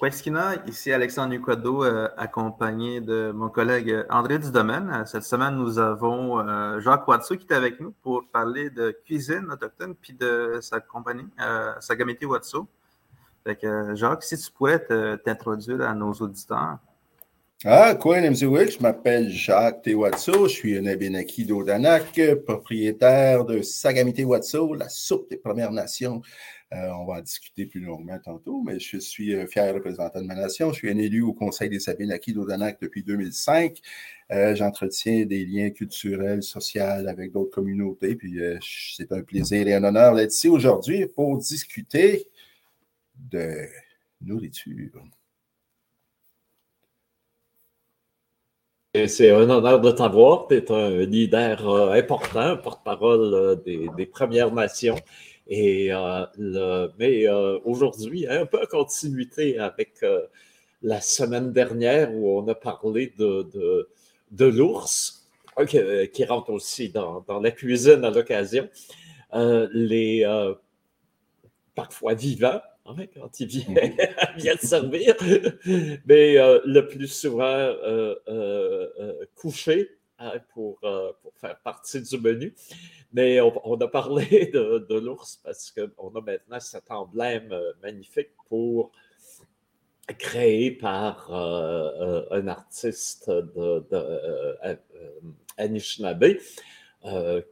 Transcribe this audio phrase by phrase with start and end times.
[0.00, 5.04] Queskina, ici Alexandre Nuquado, euh, accompagné de mon collègue André Dudomaine.
[5.04, 9.46] Cette semaine, nous avons euh, Jacques Watso qui est avec nous pour parler de cuisine
[9.52, 12.24] autochtone puis de sa compagnie, euh, Sagamiti.
[13.92, 14.82] Jacques, si tu pourrais
[15.22, 16.78] t'introduire à nos auditeurs.
[17.62, 24.72] Ah, quoi, je m'appelle Jacques Watso, je suis un Abénaki d'Odanak, propriétaire de Sagamiti Watso,
[24.72, 26.22] la soupe des Premières Nations
[26.72, 30.26] euh, on va en discuter plus longuement tantôt, mais je suis euh, fier représentant de
[30.26, 30.70] ma nation.
[30.72, 33.80] Je suis un élu au Conseil des Sabinakis d'Odanak depuis 2005.
[34.30, 38.14] Euh, j'entretiens des liens culturels, sociaux avec d'autres communautés.
[38.14, 42.28] Puis c'est un plaisir et un honneur d'être ici aujourd'hui pour discuter
[43.16, 43.66] de
[44.20, 45.02] nourriture.
[49.08, 50.46] C'est un honneur de t'avoir.
[50.48, 54.96] Tu es un leader important, porte-parole des, Premières Nations.
[55.50, 60.26] Et, euh, le, mais euh, aujourd'hui, un peu en continuité avec euh,
[60.80, 63.90] la semaine dernière où on a parlé de, de,
[64.30, 65.28] de l'ours,
[65.66, 68.68] qui rentre aussi dans, dans la cuisine à l'occasion.
[69.34, 70.24] les
[71.74, 73.74] parfois vivants, hein, quand il vient,
[74.36, 75.16] vient de servir,
[76.06, 77.74] mais le plus souvent
[79.34, 80.78] couché hein, pour,
[81.20, 82.54] pour, faire partie du menu.
[83.12, 88.92] Mais on, a parlé de, l'ours parce qu'on a maintenant cet emblème euh, magnifique pour
[90.18, 93.84] créé par euh, euh, un artiste de,
[95.56, 96.36] Anishinaabe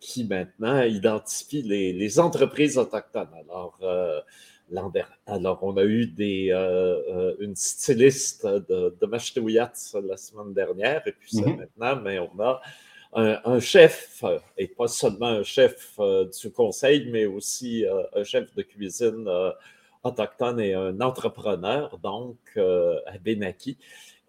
[0.01, 3.31] qui maintenant identifie les, entreprises autochtones.
[3.49, 3.81] Alors,
[5.27, 6.51] alors, on a eu des,
[7.41, 9.07] une styliste de, de
[10.07, 11.57] la semaine dernière, et puis mm-hmm.
[11.57, 12.61] maintenant, mais on a
[13.13, 14.23] un, chef,
[14.57, 19.27] et pas seulement un chef euh, du conseil, mais aussi euh, un chef de cuisine
[19.27, 19.51] euh,
[20.05, 23.77] autochtone et un entrepreneur, donc à Benaki.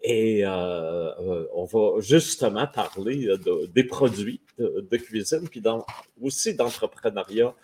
[0.02, 3.28] Et on va justement parler
[3.72, 5.62] des produits de, cuisine, puis
[6.20, 7.54] aussi d'entrepreneuriat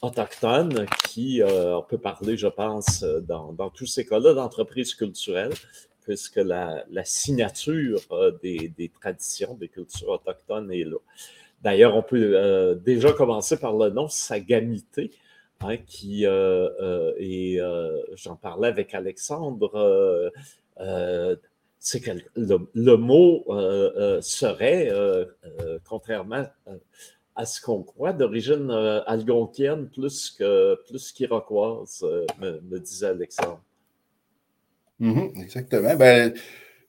[0.00, 5.52] autochtone, qui, on peut parler, je pense, dans, dans tous ces cas-là, d'entreprises culturelles,
[6.02, 10.98] puisque la, signature euh, des, traditions, des cultures autochtones est là.
[11.62, 15.12] D'ailleurs, on peut euh, déjà commencer par le nom Sagamité,
[15.60, 17.60] hein, qui euh, et
[18.16, 20.32] j'en parlais avec Alexandre.
[21.78, 23.44] c'est que le, mot
[24.20, 24.92] serait,
[25.88, 26.46] contrairement
[27.34, 28.70] à ce qu'on croit, d'origine
[29.06, 32.04] algonquienne plus que plus qu'iroquoise,
[32.40, 33.60] me disait Alexandre.
[35.02, 35.96] Mhm, exactement.
[35.96, 36.32] Ben,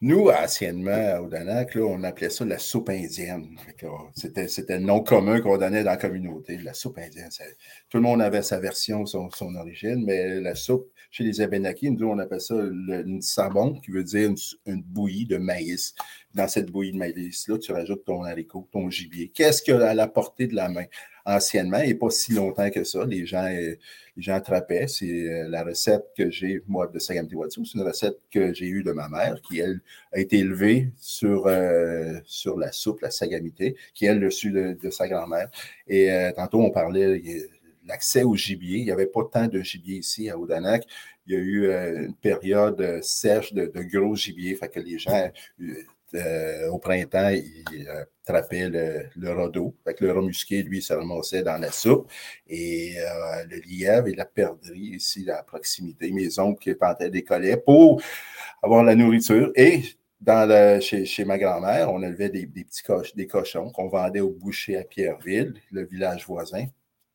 [0.02, 3.58] nous, anciennement, au Danak, on appelait ça la soupe indienne.
[4.16, 7.30] C'était, c'était le nom commun qu'on donnait dans la communauté, la soupe indienne.
[7.90, 12.08] tout le monde avait sa version, son origine, mais la soupe, chez les Abénakis, nous,
[12.08, 14.32] on appelle ça le sabon, qui veut dire
[14.66, 15.94] une, bouillie de maïs.
[16.34, 19.28] Dans cette bouillie de maïs-là, tu rajoutes ton haricot, ton gibier.
[19.28, 20.86] Qu'est-ce a à la portée de la main?
[21.24, 23.78] Anciennement, et pas si longtemps que ça, les gens, les
[24.18, 24.88] gens attrapaient.
[24.88, 27.64] C'est euh, la recette que j'ai, moi, de Sagamti Watsu.
[27.64, 29.82] C'est une recette que j'ai eue de ma mère, qui, elle,
[30.14, 34.90] a été élevée sur, euh, sur la soupe, la sagamité, qui, elle, le su de,
[34.90, 35.50] sa grand-mère.
[35.88, 37.22] Et euh, tantôt, on parlait
[37.86, 38.80] l'accès au gibier.
[38.80, 40.86] Il n'y avait pas tant de gibier ici à Odanak.
[41.26, 45.00] Il y a eu euh, une période euh, sèche de, gros gibier, fait que les
[45.00, 45.32] gens,
[46.14, 47.88] euh, au printemps, ils
[48.22, 49.76] attrapaient le, le rodeau.
[49.86, 52.12] Fait le musqué, lui, se ramassait dans la soupe.
[52.48, 52.96] Et
[53.50, 56.12] le lièvre et la perdrix ici, à proximité.
[56.12, 58.02] Mes oncles qui plantaient des collets pour
[58.62, 59.52] avoir la nourriture.
[59.56, 59.82] Et
[60.22, 62.84] dans chez, chez, ma grand-mère, on élevait des, des petits
[63.16, 66.68] des cochons qu'on vendait au boucher à Pierreville, le village voisin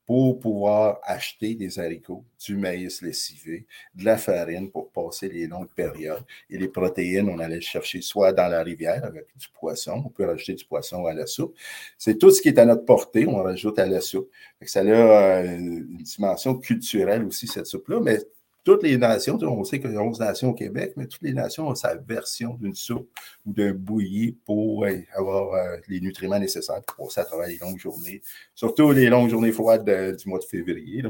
[0.09, 5.69] pour pouvoir acheter des haricots, du maïs lessivé, de la farine pour passer les longues
[5.69, 6.25] périodes.
[6.49, 10.25] Et les protéines, on allait chercher soit dans la rivière avec du poisson, on peut
[10.25, 11.55] rajouter du poisson à la soupe.
[11.99, 14.31] C'est tout ce qui est à notre portée, on rajoute à la soupe.
[14.63, 18.19] ça a euh, une dimension culturelle aussi, cette soupe-là, mais
[18.65, 21.33] toutes les nations, on sait qu'il y a 11 nations au Québec, mais toutes les
[21.33, 23.11] nations ont sa version d'une soupe
[23.47, 27.79] ou d'un bouilli pour avoir euh, les nutriments nécessaires pour passer à travers les longues
[27.79, 28.21] journées,
[28.55, 31.03] surtout les longues journées froides du mois de février.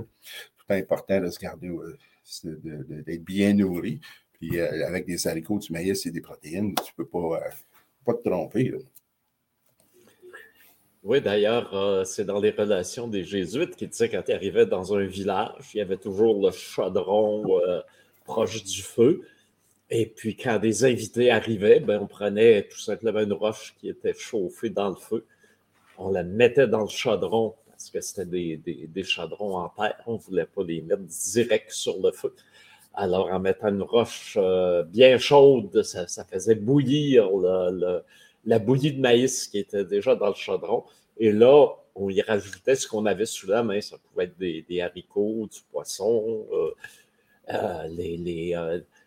[0.68, 1.96] C'est important de se garder, euh,
[2.44, 4.00] d'être bien nourri.
[4.34, 7.40] Puis euh, avec des haricots, du maïs et des protéines, tu ne peux pas,
[8.04, 8.72] pas te tromper.
[11.08, 14.94] Oui, d'ailleurs, euh, c'est dans les relations des Jésuites qui disaient quand ils arrivaient dans
[14.94, 17.81] un village, il y avait toujours le chaudron euh,
[18.26, 19.22] proche du feu.
[19.88, 24.12] Et puis, quand des invités arrivaient, ben, on prenait tout simplement une roche qui était
[24.12, 25.25] chauffée dans le feu.
[25.96, 29.96] On la mettait dans le chaudron parce que c'était des, des, chaudrons en terre.
[30.06, 32.34] On ne voulait pas les mettre direct sur le feu.
[32.93, 37.31] Alors, en mettant une roche euh, bien chaude, ça, faisait bouillir
[38.48, 40.84] la bouillie de maïs qui était déjà dans le chaudron.
[41.16, 43.80] Et là, on y rajoutait ce qu'on avait sous la main.
[43.80, 46.46] Ça pouvait être des, haricots, du poisson.
[46.52, 46.70] Euh,
[47.52, 48.16] euh, les,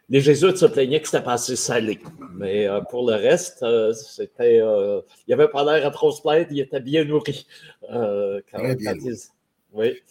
[0.09, 1.99] les, Jésuites se plaignaient que c'était pas assez salé.
[2.33, 4.57] Mais pour le reste, c'était.
[4.57, 7.45] il n'y avait pas l'air à trop se plaindre, il était bien nourri.
[7.89, 8.75] quand,
[9.73, 10.01] oui.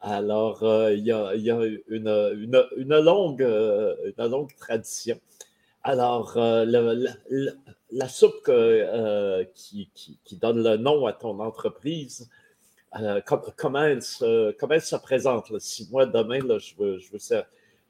[0.00, 5.18] Alors, euh, il y a, une, longue, euh, une longue tradition.
[5.88, 6.66] Alors, euh,
[7.90, 8.52] la, soupe
[9.54, 9.90] qui,
[10.32, 12.28] donne le nom à ton entreprise,
[13.56, 15.58] comment, elle se, comment elle se présente?
[15.58, 16.40] Si moi, demain,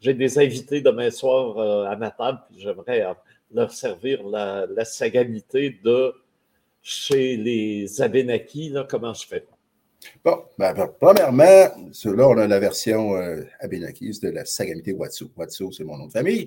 [0.01, 3.05] j'ai des invités demain soir à ma table, puis j'aimerais
[3.53, 6.15] leur servir la, la sagamité de
[6.81, 9.45] chez les Abénakis, comment je fais?
[10.25, 15.27] Bon, ben, ben, premièrement, là, on a la version euh, de la Sagamité Watsu.
[15.37, 16.47] Watsu, c'est mon nom de famille.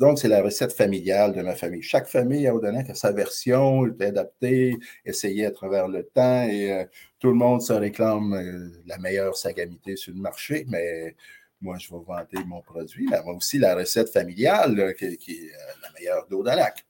[0.00, 1.82] Donc, c'est la recette familiale de ma famille.
[1.82, 2.54] Chaque famille a
[2.94, 6.84] sa version, est adaptée, essayée à travers le temps et euh,
[7.20, 11.14] tout le monde se réclame euh, la meilleure Sagamité sur le marché, mais
[11.60, 15.88] moi, je vais vanter mon produit, mais aussi la recette familiale qui, est euh, la
[15.96, 16.84] meilleure d'Odanak.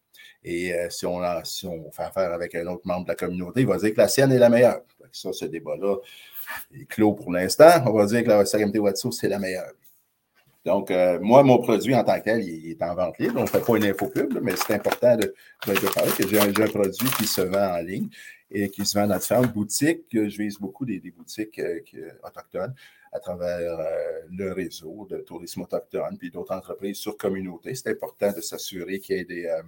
[0.45, 1.21] Et si on
[1.93, 4.33] fait affaire avec un autre membre de la communauté, il va dire que la sienne
[4.33, 4.81] est la meilleure
[5.13, 5.97] ça, ce débat-là
[6.75, 7.85] est clos pour l'instant.
[7.87, 9.73] On va dire que la SRMT Watso, c'est la meilleure.
[10.65, 13.35] Donc, euh, moi, mon produit en tant que tel, il, est en vente libre.
[13.39, 15.35] On ne fait pas une info pub, mais c'est important de,
[15.67, 18.09] de, parler que j'ai un, produit qui se vend en ligne
[18.51, 20.05] et qui se vend dans différentes boutiques.
[20.13, 21.81] Je vise beaucoup des, boutiques euh,
[22.23, 22.75] autochtones
[23.13, 27.75] à travers euh, le réseau de tourisme autochtone, puis d'autres entreprises sur communauté.
[27.75, 29.61] C'est important de s'assurer qu'il y ait des...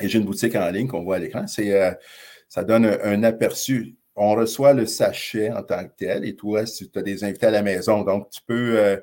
[0.00, 1.46] et j'ai une boutique en ligne qu'on voit à l'écran.
[1.46, 6.88] Ça donne un aperçu on reçoit le sachet en tant que tel et toi, tu
[6.94, 8.96] as des invités à la maison, donc tu peux, euh,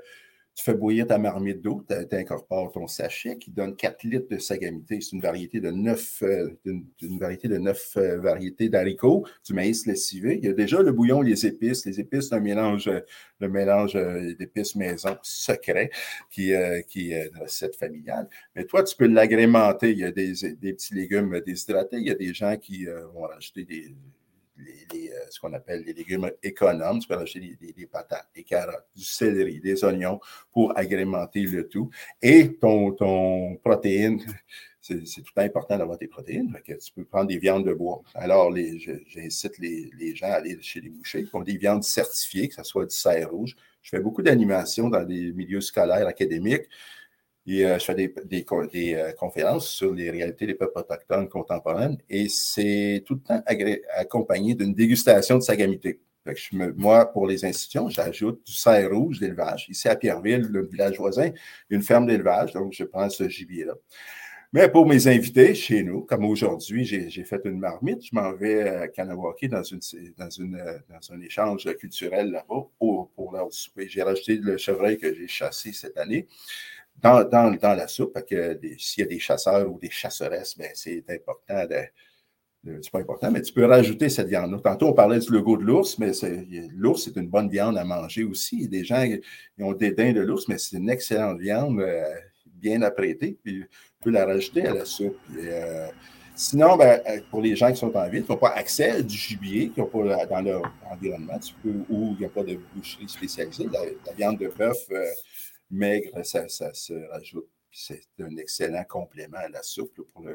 [0.56, 4.38] tu fais bouillir ta marmite d'eau, tu incorpores ton sachet qui donne 4 litres de
[4.38, 5.00] sagamité.
[5.02, 9.86] C'est une variété de 9, euh, une, variété de 9 euh, variétés d'haricots, du maïs
[9.86, 10.38] lessivé.
[10.38, 11.86] Il y a déjà le bouillon, les épices.
[11.86, 12.90] Les épices, c'est un mélange,
[13.40, 13.94] le mélange
[14.38, 15.90] d'épices maison secret
[16.30, 16.54] qui,
[16.88, 18.30] qui est une recette familiale.
[18.56, 19.92] Mais toi, tu peux l'agrémenter.
[19.92, 21.98] Il y a des, des petits légumes déshydratés.
[21.98, 23.96] Il y a des gens qui vont rajouter des
[24.94, 27.00] les, euh, ce qu'on appelle les légumes économes.
[27.00, 30.19] Tu peux rajouter des, patates, des carottes, du céleri, des oignons
[30.52, 31.90] pour agrémenter le tout.
[32.22, 34.22] Et ton, ton protéine,
[34.81, 36.56] c'est tout important d'avoir tes protéines.
[36.66, 38.02] Tu peux prendre des viandes de bois.
[38.16, 38.54] Alors,
[39.08, 42.56] j'incite les, les, gens à aller chez les bouchers qui ont des viandes certifiées, que
[42.56, 43.56] ce soit du cerf rouge.
[43.81, 46.68] Je fais beaucoup d'animation dans des milieux scolaires, académiques.
[47.48, 48.46] Et euh, je fais des,
[48.96, 53.42] euh, conférences sur les réalités des peuples autochtones contemporaines et c'est tout le temps
[53.96, 56.00] accompagné d'une dégustation de sagamité.
[56.78, 59.68] moi, pour les institutions, j'ajoute du cerf rouge d'élevage.
[59.70, 61.32] Ici à Pierreville, le village voisin,
[61.72, 63.74] une ferme d'élevage, donc je prends ce gibier-là.
[64.54, 68.68] Mais pour mes invités chez nous, comme aujourd'hui, j'ai fait une marmite, je m'en vais
[68.68, 73.88] à Kanawaki dans un échange culturel là-bas pour, pour leur souper.
[73.88, 76.28] J'ai rajouté le chevreuil que j'ai chassé cette année
[77.01, 78.18] dans, la soupe,
[78.77, 81.86] s'il y a des chasseurs ou des chasseresses, ben, c'est important de,
[82.63, 85.63] c'est pas important, mais tu peux rajouter cette viande Tantôt, on parlait du logo de
[85.63, 86.12] l'ours, mais
[86.75, 88.68] l'ours, c'est une bonne viande à manger aussi.
[88.68, 92.03] Des gens qui ont dédain de l'ours, mais c'est une excellente viande, euh,
[92.45, 95.17] bien apprêtée, puis tu peux la rajouter à la soupe.
[95.36, 95.88] Euh,
[96.36, 99.01] sinon, ben, euh, pour les gens qui sont en ville, qui n'ont pas accès à
[99.01, 102.43] du gibier, qui n'ont pas dans leur environnement, tu peux, ou il n'y a pas
[102.43, 104.77] de boucherie spécialisée, la, viande de bœuf
[105.72, 107.50] maigre, ça, se rajoute.
[107.72, 110.25] C'est un excellent complément à la soupe pour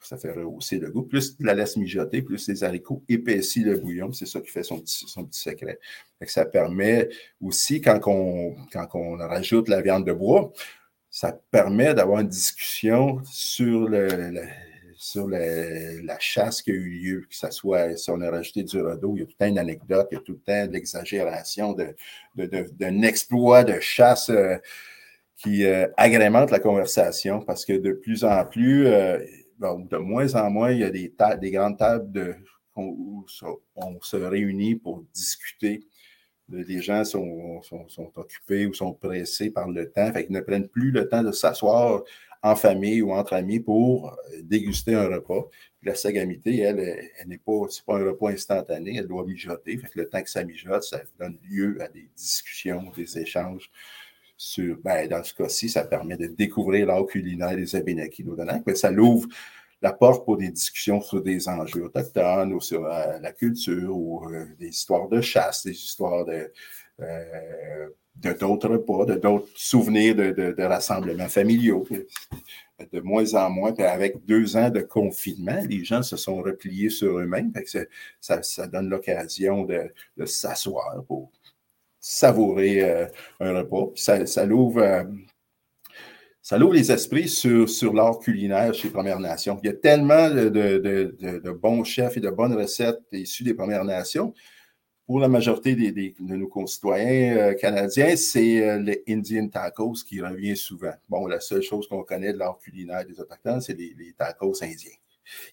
[0.00, 1.02] ça fait rehausser le goût.
[1.02, 4.12] Plus la laisse mijoter, plus les haricots épaissit le bouillon.
[4.12, 5.78] C'est ça qui fait son petit, son petit secret.
[6.26, 7.08] ça permet
[7.40, 10.52] aussi, quand on, quand on rajoute la viande de bois,
[11.10, 14.46] ça permet d'avoir une discussion sur le
[15.02, 18.80] sur la chasse qui a eu lieu, que ce soit si on a rajouté du
[18.80, 20.66] radeau, il y a tout le temps une anecdote, il y a tout le temps
[20.68, 21.92] de l'exagération d'un
[22.36, 24.58] de, exploit de chasse euh,
[25.36, 29.18] qui euh, agrémente la conversation parce que de plus en plus, euh,
[29.58, 32.38] de moins en moins, il y a des, des grandes tables
[32.76, 33.26] où
[33.74, 35.80] on se réunit pour discuter.
[36.48, 40.40] Les gens sont, sont, sont, occupés ou sont pressés par le temps, fait qu'ils ne
[40.40, 42.02] prennent plus le temps de s'asseoir
[42.42, 45.48] en famille ou entre amis pour euh, déguster un repas.
[45.82, 49.78] la sagamité, elle, elle, n'est pas, c'est pas un repas instantané, elle doit mijoter.
[49.78, 53.70] Fait que le temps que ça mijote, ça donne lieu à des discussions, des échanges
[54.36, 58.74] sur, ben, dans ce cas-ci, ça permet de découvrir l'art culinaire des Abénakis d'Odanak, mais
[58.74, 59.28] ça l'ouvre
[59.80, 64.28] la porte pour des discussions sur des enjeux autochtones ou sur euh, la culture ou
[64.28, 66.52] euh, des histoires de chasse, des histoires de,
[68.16, 71.86] de d'autres repas, de d'autres souvenirs de, de, rassemblements familiaux.
[72.92, 76.90] De moins en moins, puis avec deux ans de confinement, les gens se sont repliés
[76.90, 77.52] sur eux-mêmes.
[78.20, 81.30] Ça, ça, donne l'occasion de, de s'asseoir pour
[82.00, 83.06] savourer euh,
[83.38, 83.92] un repas.
[83.94, 84.82] ça, ça l'ouvre.
[84.82, 85.04] Euh,
[86.42, 89.60] ça les esprits sur, sur l'art culinaire chez Premières Nations.
[89.62, 93.54] Il y a tellement de, de, de, bons chefs et de bonnes recettes issues des
[93.54, 94.34] Premières Nations
[95.12, 100.56] pour la majorité de nos concitoyens euh, canadiens, c'est euh, les Indian tacos qui revient
[100.56, 100.94] souvent.
[101.06, 104.96] Bon, la seule chose qu'on connaît de l'art culinaire des Autochtones, c'est les, tacos indiens.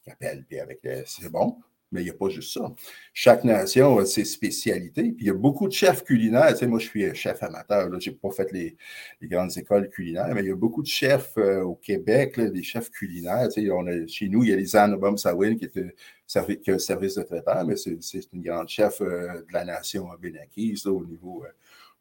[0.07, 1.57] Ils appellent, puis avec c'est bon,
[1.91, 2.71] mais il n'y a pas juste ça.
[3.13, 5.03] Chaque nation a ses spécialités.
[5.03, 6.49] Puis il y a beaucoup de chefs culinaires.
[6.49, 7.89] Tu sais, moi, je suis chef amateur.
[7.99, 8.77] Je n'ai pas fait les,
[9.23, 12.91] grandes écoles culinaires, mais il y a beaucoup de chefs euh, au Québec, des chefs
[12.91, 13.47] culinaires.
[13.49, 16.73] Tu sais, on a, chez nous, il y a Lisanne Obama-Sawin qui, est, qui a
[16.75, 21.03] un service de traiteur, mais c'est une grande chef euh, de la nation bénakise au
[21.05, 21.43] niveau.
[21.43, 21.49] Euh,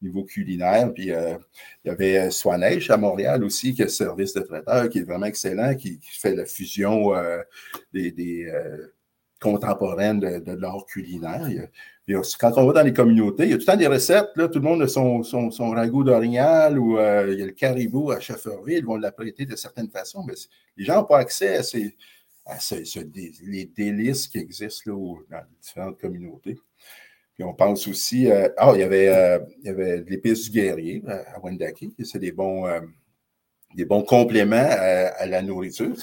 [0.00, 0.94] niveau culinaire.
[0.94, 1.38] Puis il
[1.84, 5.74] y avait Swanesh à Montréal aussi, qui un service de traiteur, qui est vraiment excellent,
[5.74, 7.14] qui, fait la fusion
[7.92, 8.12] des,
[9.40, 11.68] contemporaine de, l'art culinaire.
[12.40, 14.30] quand on va dans les communautés, il y a tout le temps des recettes.
[14.36, 17.52] Là, tout le monde a son, son, ragoût d'orignal ou euh, il y a le
[17.52, 20.34] caribou à Chefferville, ils vont l'apprêter de certaines façons, mais
[20.76, 21.96] les gens n'ont pas accès à, ces,
[23.44, 26.58] les délices qui existent là, dans différentes communautés.
[27.34, 31.38] Puis on pense aussi, euh, ah, il y avait, euh, avait l'épice du guerrier à
[31.40, 32.66] Wendake, c'est des bons
[33.74, 35.94] des bons compléments à, la nourriture.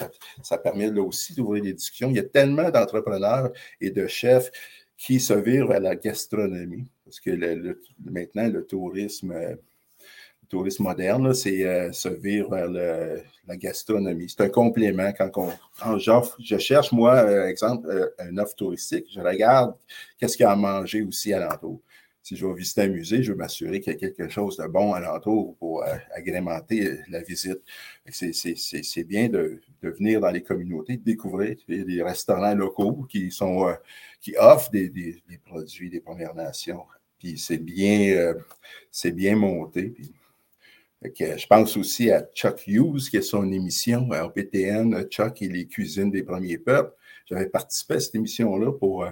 [0.43, 2.10] Ça, permet là aussi d'ouvrir des discussions.
[2.10, 4.51] Il y a tellement d'entrepreneurs et de chefs
[4.98, 6.89] qui se virent à la gastronomie.
[7.03, 7.31] Parce que
[8.03, 9.60] maintenant, le tourisme, le
[10.48, 14.29] tourisme moderne, c'est euh, se vire vers la gastronomie.
[14.29, 15.12] C'est un complément.
[15.12, 15.31] Quand,
[15.86, 19.75] on, je cherche, moi, euh, exemple, euh, un offre touristique, je regarde
[20.17, 21.81] qu'est-ce qu'il y a à manger aussi alentour
[22.25, 24.65] si je vais visiter un musée, je veux m'assurer qu'il y a quelque chose de
[24.65, 27.60] bon alentour pour euh, agrémenter euh, la visite.
[28.10, 33.75] C'est bien de, venir dans les communautés, de découvrir des restaurants locaux qui, sont, euh,
[34.20, 36.84] qui offrent des, produits des Premières Nations.
[37.20, 38.34] Puis c'est bien,
[39.13, 39.94] bien monté.
[41.03, 45.67] je pense aussi à Chuck Hughes, qui a son émission à OPTN, Chuck et les
[45.67, 46.96] cuisines des premiers peuples.
[47.27, 49.05] J'avais participé à cette émission-là pour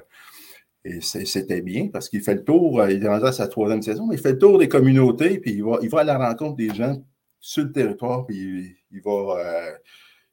[0.85, 3.81] et c'était bien parce qu'il fait le tour, euh, il est rendu à sa troisième
[3.81, 6.57] saison, il fait le tour des communautés, puis il va, il va à la rencontre
[6.57, 7.01] des gens
[7.39, 9.71] sur le territoire, puis il, va, euh,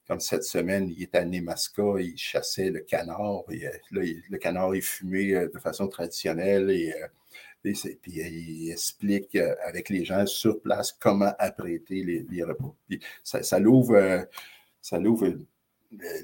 [0.08, 4.38] comme cette semaine, il est à Nemaska, il chassait le canard, et euh, là, le
[4.38, 6.92] canard est fumé de façon traditionnelle, et,
[7.62, 12.74] puis il explique avec les gens sur place comment apprêter les, repas.
[12.88, 14.24] Puis ça, ça l'ouvre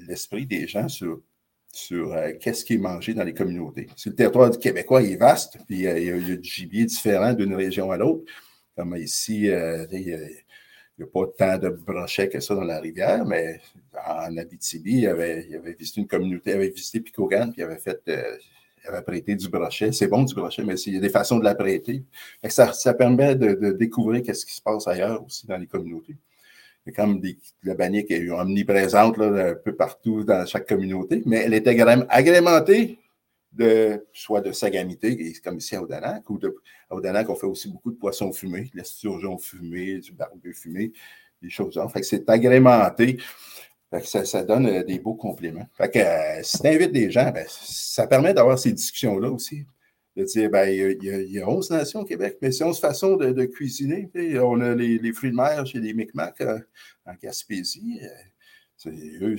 [0.07, 1.21] l'esprit des gens sur
[1.71, 3.87] sur euh, qu'est-ce qui est mangé dans les communautés.
[4.05, 7.53] Le territoire du Québécois est vaste, puis euh, il, y a, du gibier différent d'une
[7.53, 8.23] région à l'autre.
[8.75, 13.25] Comme ici, euh, il n'y a, pas tant de brochets que ça dans la rivière,
[13.25, 13.59] mais
[14.07, 17.63] en Abitibi, il avait, il avait visité une communauté, il avait visité Picogan, puis il
[17.63, 18.01] avait fait.
[18.07, 19.91] il avait prêté du brochet.
[19.91, 22.03] C'est bon du brochet, mais il y a des façons de l'apprêter.
[22.49, 26.15] Ça, ça permet de, de découvrir ce qui se passe ailleurs aussi dans les communautés.
[26.95, 31.53] Comme des, la bannique est omniprésente là, un peu partout dans chaque communauté, mais elle
[31.53, 32.99] est agrémentée
[33.51, 36.55] de soit de sagamité, comme ici à Odanak, ou de,
[36.89, 40.91] à Odanak, on fait aussi beaucoup de poissons fumés, de l'esturgeon fumé, du barbu fumé,
[41.41, 41.87] des choses là.
[42.01, 43.17] C'est agrémenté.
[44.03, 45.65] Ça, ça, donne euh, des beaux compléments.
[45.79, 49.65] Euh, si tu invites des gens, ben, ça permet d'avoir ces discussions-là aussi
[50.17, 53.45] de dire, ben, il, y a, 11 nations au Québec, mais c'est 11 façons de,
[53.45, 54.09] cuisiner.
[54.39, 56.59] On a les, fruits de mer chez les Micmacs euh,
[57.05, 58.01] en Gaspésie.
[58.87, 59.35] Euh, eux,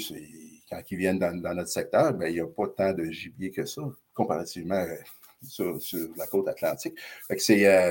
[0.71, 3.67] quand ils viennent dans, notre secteur, ben, il n'y a pas tant de gibier que
[3.67, 3.83] ça,
[4.15, 5.81] comparativement euh, sur,
[6.17, 6.97] la côte atlantique.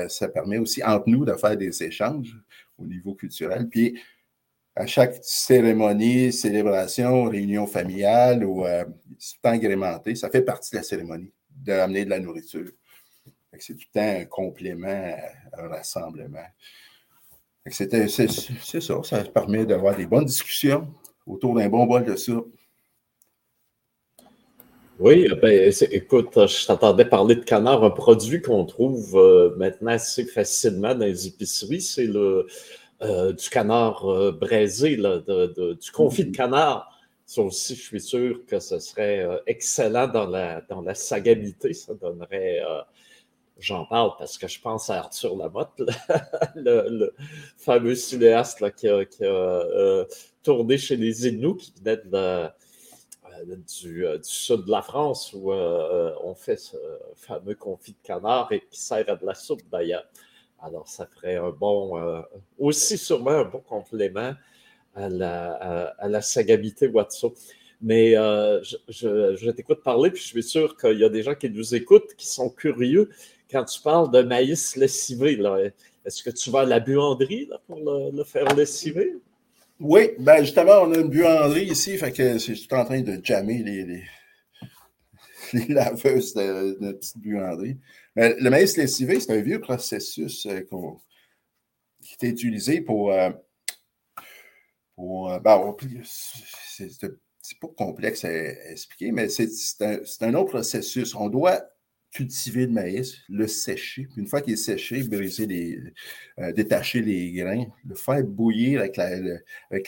[0.08, 2.34] ça permet aussi entre nous de faire des échanges
[2.78, 3.68] au niveau culturel.
[3.68, 4.00] Puis,
[4.74, 8.64] à chaque cérémonie, célébration, réunion familiale ou
[9.18, 12.70] c'est agrémenté, ça fait partie de la cérémonie d'amener de la nourriture.
[13.60, 15.16] C'est tout le temps un complément
[15.52, 16.46] un rassemblement.
[17.66, 20.88] C'est ça, ça permet d'avoir des bonnes discussions
[21.26, 22.54] autour d'un bon bol de soupe.
[24.98, 30.24] Oui, ben, écoute, je t'entendais parler de canard, un produit qu'on trouve euh, maintenant assez
[30.24, 32.48] facilement dans les épiceries, c'est le
[33.00, 36.92] euh, du canard euh, braisé, du confit de canard.
[37.26, 40.94] Ça aussi, je suis sûr que ce serait euh, excellent dans la, dans la.
[40.94, 42.60] Ça donnerait.
[43.58, 45.80] Euh, j'en parle parce que je pense à Arthur Lamotte,
[46.54, 47.12] le,
[47.56, 50.04] fameux cinéaste qui a, euh,
[50.42, 51.96] tourné chez les Inuits, qui venait
[53.82, 56.76] du, sud de la France, où on fait ce
[57.14, 60.04] fameux confit de canard et qui sert à de la soupe d'ailleurs.
[60.60, 62.24] Alors, ça ferait un bon,
[62.58, 64.34] aussi sûrement un bon complément
[64.94, 65.52] à la,
[65.98, 67.34] à, la sagabilité Watso.
[67.80, 68.76] Mais je,
[69.36, 72.14] je t'écoute parler, puis je suis sûr qu'il y a des gens qui nous écoutent,
[72.16, 73.08] qui sont curieux
[73.50, 75.40] quand tu parles de maïs lessivé,
[76.04, 77.78] est-ce que tu vas à la buanderie pour
[78.12, 79.16] le, faire lessiver?
[79.80, 83.20] Oui, ben justement, on a une buanderie ici, fait que c'est tout en train de
[83.22, 84.04] jammer les,
[85.68, 87.76] laveuses de, notre petite buanderie.
[88.16, 90.60] le maïs lessivé, c'est un vieux processus euh,
[92.02, 93.12] qui était utilisé pour.
[93.12, 93.30] Euh,
[94.98, 95.74] euh, ben,
[96.74, 98.32] c'est pas complexe à
[98.70, 99.48] expliquer, mais c'est
[99.80, 101.14] un, un, autre processus.
[101.14, 101.62] On doit
[102.12, 104.06] cultiver le maïs, le sécher.
[104.10, 105.78] Puis une fois qu'il est séché, briser les,
[106.38, 108.96] euh, détacher les grains, le faire bouillir avec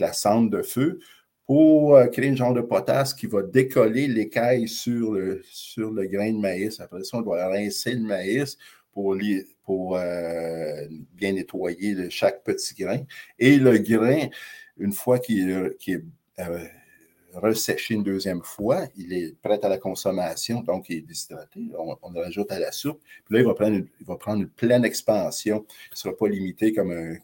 [0.01, 1.01] la, cendre de feu
[1.47, 6.07] pour euh, créer un genre de potasse qui va décoller l'écaille sur le, sur le
[6.07, 6.79] grain de maïs.
[6.81, 8.59] Après ça, on doit rincer le maïs
[8.93, 9.17] pour,
[9.65, 13.01] pour euh, bien nettoyer chaque petit grain.
[13.39, 14.29] Et le grain,
[14.79, 16.03] une fois qu'il est
[17.35, 21.61] resséché une deuxième fois, il est prêt à la consommation, donc il est déshydraté.
[21.79, 23.01] On, le rajoute à la soupe.
[23.25, 25.65] Puis là, il va prendre une, il pleine expansion.
[25.69, 27.15] Il ne sera pas limité comme euh,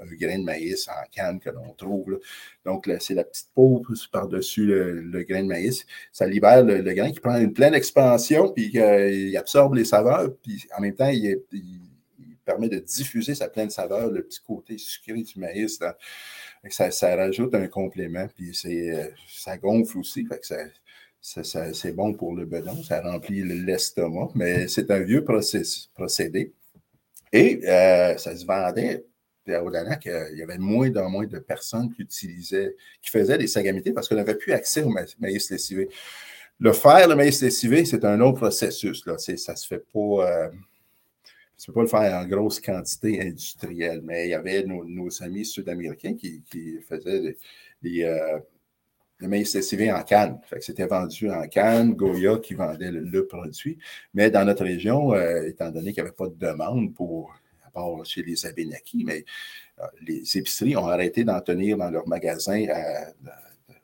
[0.00, 2.20] un grain de maïs en canne que l'on trouve.
[2.64, 5.86] Donc, c'est la petite peau par-dessus le, grain de maïs.
[6.12, 10.34] Ça libère le, grain qui prend une pleine expansion, puis euh, il absorbe les saveurs,
[10.42, 11.38] puis en même temps, il,
[12.44, 15.78] permet de diffuser sa pleine saveur, le petit côté sucré du maïs.
[16.70, 20.26] Ça, ça, rajoute un complément, puis euh, ça gonfle aussi.
[21.20, 26.52] c'est bon pour le bedon, ça remplit l'estomac, mais c'est un vieux procédé.
[27.32, 29.04] Et euh, ça se vendait
[29.48, 33.46] au Danac, il y avait moins en moins de personnes qui utilisaient, qui faisaient des
[33.46, 35.88] sagamités parce qu'on n'avait plus accès au maïs lessivé.
[36.60, 39.04] Le faire, le maïs lessivé, c'est un autre processus.
[39.18, 40.00] Ça ne se fait pas.
[40.00, 40.50] Euh,
[41.58, 45.22] tu ne peux pas le faire en grosse quantité industrielle, mais il y avait nos,
[45.22, 46.42] amis sud-américains qui,
[46.88, 47.36] faisaient
[47.82, 48.38] des, euh,
[49.18, 50.40] le maïs lessivé en canne.
[50.60, 53.78] c'était vendu en canne, Goya qui vendait le, produit.
[54.12, 57.32] Mais dans notre région, euh, étant donné qu'il n'y avait pas de demande pour,
[57.64, 59.24] à part chez les Abénakis, mais
[59.80, 62.64] euh, les épiceries ont arrêté d'en tenir dans leurs magasins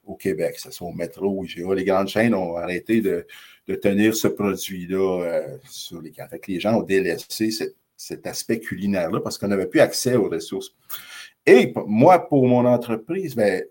[0.05, 1.75] au Québec, que ce soit au métro IGA.
[1.75, 3.27] Les grandes chaînes ont arrêté de,
[3.71, 6.35] de tenir ce produit-là euh, sur les cartes.
[6.49, 7.51] les gens ont délaissé
[7.97, 10.75] cet aspect culinaire-là parce qu'on n'avait plus accès aux ressources.
[11.47, 13.63] Et moi, pour mon entreprise, ben,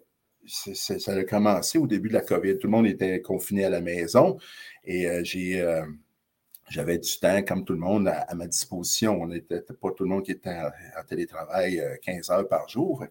[0.46, 2.58] ça a commencé au début de la COVID.
[2.60, 4.38] Tout le monde était confiné à la maison
[4.86, 5.84] et euh, j'ai, euh,
[6.70, 9.22] j'avais du temps, comme tout le monde, à, ma disposition.
[9.22, 13.04] On n'était pas tout le monde qui était en, télétravail 15 heures par jour.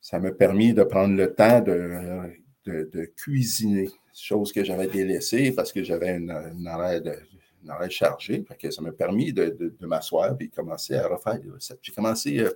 [0.00, 2.32] Ça m'a permis de prendre le temps de,
[2.64, 8.44] de cuisiner chose que j'avais délaissée parce que j'avais une, une, arrêt chargé.
[8.70, 11.78] ça m'a permis de, m'asseoir et commencer à refaire des recettes.
[11.82, 12.50] J'ai commencé, euh,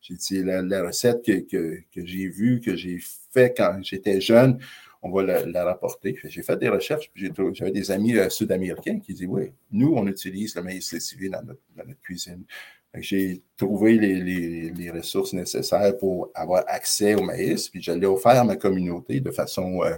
[0.00, 2.98] j'ai dit la, recette que, j'ai vue, que j'ai
[3.32, 4.58] fait quand j'étais jeune,
[5.02, 6.16] on va la, rapporter.
[6.24, 10.06] J'ai fait des recherches, puis j'avais des amis euh, sud-américains qui disaient Oui, nous, on
[10.06, 12.44] utilise le maïs lessivé dans notre, cuisine.
[12.94, 18.44] J'ai trouvé les, ressources nécessaires pour avoir accès au maïs, puis je l'ai offert à
[18.44, 19.96] ma communauté de façon euh,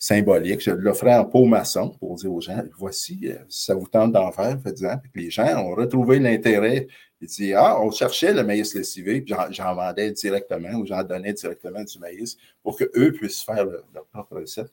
[0.00, 0.62] symbolique.
[0.62, 4.32] Je l'offrais en pot maçon pour dire aux gens, voici, euh, ça vous tente d'en
[4.32, 4.96] faire, faites-en.
[5.14, 6.88] les gens ont retrouvé l'intérêt.
[7.20, 11.34] Ils disaient, ah, on cherchait le maïs lessivé, puis j'en vendais directement ou j'en donnais
[11.34, 14.72] directement du maïs pour qu'eux puissent faire leur propre recette.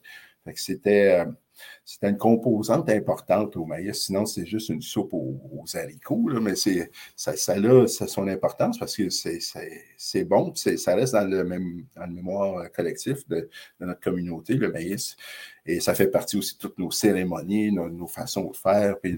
[0.54, 1.24] c'était...
[1.58, 4.04] Euh, c'est une composante importante au maïs.
[4.04, 8.96] Sinon, c'est juste une soupe aux, haricots, mais c'est, ça, ça, a son importance parce
[8.96, 13.48] que c'est, bon, ça reste dans le, même, dans le mémoire collectif de,
[13.80, 15.16] notre communauté, le maïs.
[15.66, 18.98] Et ça fait partie aussi de toutes nos cérémonies, nos, façons de faire.
[19.00, 19.16] Puis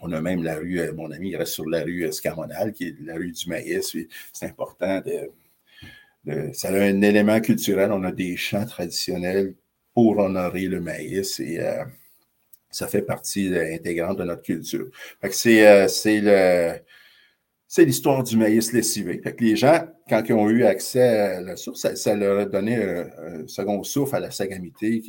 [0.00, 2.88] on a même la rue, euh, mon ami il reste sur la rue Escamonal, qui
[2.88, 3.96] est la rue du maïs.
[4.32, 7.90] C'est important de, ça a un élément culturel.
[7.92, 9.54] On a des chants traditionnels
[9.98, 11.84] honorer le maïs et euh,
[12.70, 14.88] ça fait partie intégrante de notre culture.
[15.24, 15.88] Euh,
[17.66, 19.20] c'est l'histoire du maïs lessivé.
[19.38, 23.46] les gens, quand ils ont eu accès à la source, ça, leur a donné un,
[23.46, 25.02] second souffle à la sagamité,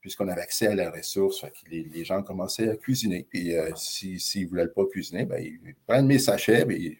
[0.00, 1.44] puisqu'on avait accès à la ressource.
[1.70, 3.26] les, gens commençaient à cuisiner.
[3.28, 6.98] Puis euh, s'ils ne voulaient pas cuisiner, ben, ils prennent mes sachets et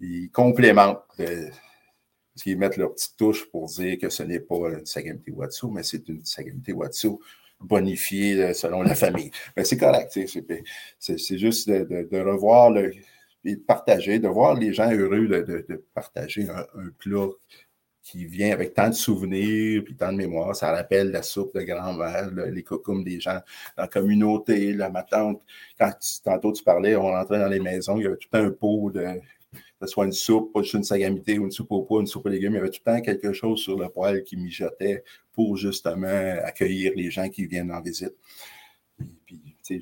[0.00, 1.02] ils, complémentent.
[2.36, 5.68] Parce qu'ils mettent leur petite touche pour dire que ce n'est pas une Sagamité Watsu,
[5.72, 7.12] mais c'est une Sagamité Watsu
[7.58, 9.30] bonifiée euh, selon la famille.
[9.56, 10.12] Mais c'est correct.
[10.98, 12.92] C'est juste de, revoir le,
[13.42, 16.66] et de partager, de voir les gens heureux de, partager un,
[16.98, 17.28] plat
[18.02, 20.54] qui vient avec tant de souvenirs puis tant de mémoires.
[20.54, 23.40] Ça rappelle la soupe de grand-mère, les cocoums des gens
[23.78, 25.40] dans la communauté, la ma tante.
[25.78, 25.90] Quand
[26.22, 29.06] tantôt tu parlais, on rentrait dans les maisons, il y avait tout un pot de
[29.80, 32.26] ce soit une soupe, pas juste une sagamité ou une soupe au poids, une soupe
[32.26, 35.04] aux légumes, il y avait tout le temps quelque chose sur le poêle qui mijotait
[35.32, 38.14] pour justement accueillir les gens qui viennent en visite.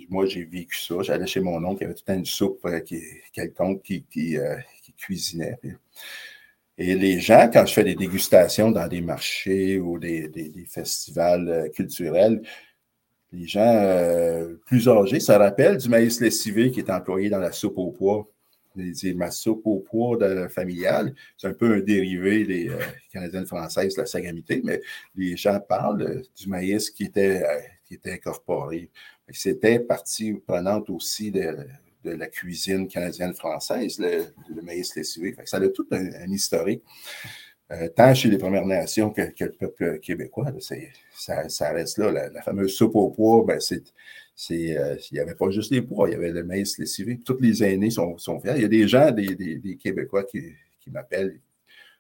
[0.08, 0.96] moi, j'ai vécu ça.
[1.02, 3.00] J'allais chez mon oncle, il y avait tout le temps une soupe euh, qui,
[3.32, 4.56] quelconque qui, qui, euh,
[4.96, 5.58] cuisinait.
[6.76, 10.28] Et les gens, quand je fais des dégustations dans des marchés ou des,
[10.68, 12.42] festivals euh, culturels,
[13.30, 17.78] les gens plus âgés se rappellent du maïs lessivé qui est employé dans la soupe
[17.78, 18.28] au pois
[19.14, 20.48] ma soupe au poids de.
[21.36, 22.78] C'est un peu un dérivé des euh,
[23.12, 24.80] Canadiennes françaises, la sagamité, mais
[25.14, 28.90] les gens parlent du maïs qui était, euh, qui était incorporé.
[29.30, 31.56] C'était partie prenante aussi de,
[32.04, 34.26] la cuisine canadienne-française, le,
[34.62, 35.34] maïs lessivé.
[35.46, 36.82] ça a tout un, historique.
[37.72, 40.52] Euh, tant chez les Premières Nations que, le peuple québécois,
[41.16, 42.28] ça, reste là.
[42.28, 43.58] La, fameuse soupe au poids, ben,
[44.50, 47.20] euh, il n'y avait pas juste les poids, il y avait le maïs lessivé.
[47.24, 48.54] Tous les aînés sont, sont fiers.
[48.56, 50.54] Il y a des gens, des, Québécois qui,
[50.90, 51.40] m'appellent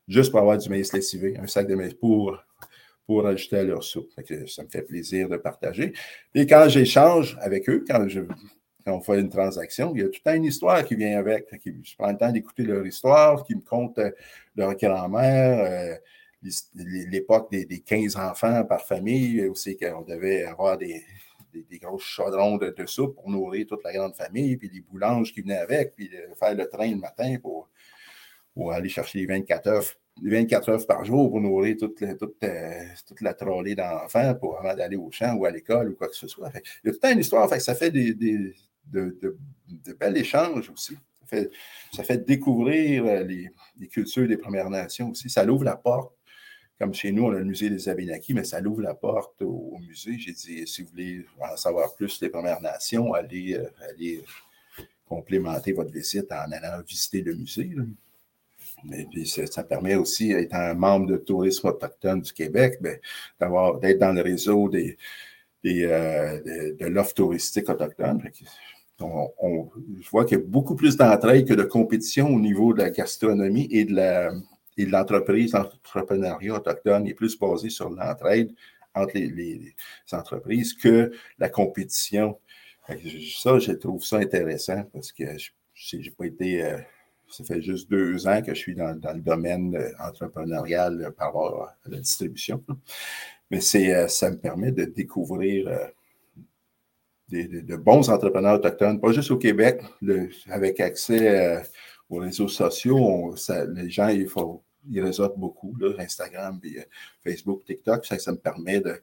[0.06, 2.36] juste pour avoir du maïs lessivé, un sac de maïs pour,
[3.06, 4.10] pour ajouter à leur soupe.
[4.46, 5.92] ça me fait plaisir de partager.
[6.34, 8.06] Et quand j'échange avec eux, quand,
[8.86, 11.46] on fait une transaction, il y a toute une histoire qui vient avec.
[11.64, 14.10] je prends le temps d'écouter leur histoire, qui me compte euh,
[14.56, 15.60] leur grand-mère.
[15.60, 15.96] Euh,
[16.74, 21.02] l'époque des, des, 15 enfants par famille, aussi qu'on devait avoir des,
[21.62, 25.42] des, gros chaudrons de, soupe pour nourrir toute la grande famille, puis les boulanges qui
[25.42, 27.68] venaient avec, puis faire le train le matin pour,
[28.72, 29.98] aller chercher les 24 œufs.
[30.22, 34.74] 24 œufs par jour pour nourrir toute, la, toute, euh, toute la d'enfants pour avant
[34.76, 36.52] d'aller au champ ou à l'école ou quoi que ce soit.
[36.54, 38.54] il y a toute une histoire, fait, ça fait des, des
[38.86, 40.94] de, de, échanges aussi.
[41.20, 41.50] Ça fait,
[41.92, 45.28] ça fait découvrir euh, les, les, cultures des Premières Nations aussi.
[45.28, 46.13] Ça l'ouvre la porte
[46.78, 49.78] comme chez nous, on a le musée des Abénakis, mais ça l'ouvre la porte au,
[49.86, 50.18] musée.
[50.18, 54.22] J'ai dit, si vous voulez en savoir plus les Premières Nations, allez, euh, allez
[55.06, 57.70] complémenter votre visite en allant visiter le musée.
[58.84, 62.98] Mais puis ça, permet aussi, étant un membre de tourisme autochtone du Québec, ben,
[63.80, 64.90] d'être dans le réseau euh,
[65.62, 68.22] de, l'offre touristique autochtone.
[69.00, 72.78] On, je vois qu'il y a beaucoup plus d'entraide que de compétition au niveau de
[72.78, 74.32] la gastronomie et de la,
[74.76, 78.52] et l'entreprise, l'entrepreneuriat autochtone est plus basé sur l'entraide
[78.94, 79.74] entre les,
[80.12, 82.38] entreprises que la compétition.
[82.88, 85.24] Ça, je trouve ça intéressant parce que
[85.74, 86.64] je n'ai pas été.
[86.64, 86.78] Euh,
[87.28, 91.62] ça fait juste deux ans que je suis dans, le domaine euh, entrepreneurial par rapport
[91.84, 92.62] à la distribution.
[93.50, 95.90] Mais euh, ça me permet de découvrir
[97.30, 99.82] de, bons entrepreneurs autochtones, pas juste au Québec,
[100.48, 101.62] avec accès
[102.08, 103.34] aux réseaux sociaux,
[103.74, 106.82] les gens, il faut, ils réseautent beaucoup, là, Instagram, euh,
[107.22, 108.04] Facebook, TikTok.
[108.04, 109.00] Ça, me permet de,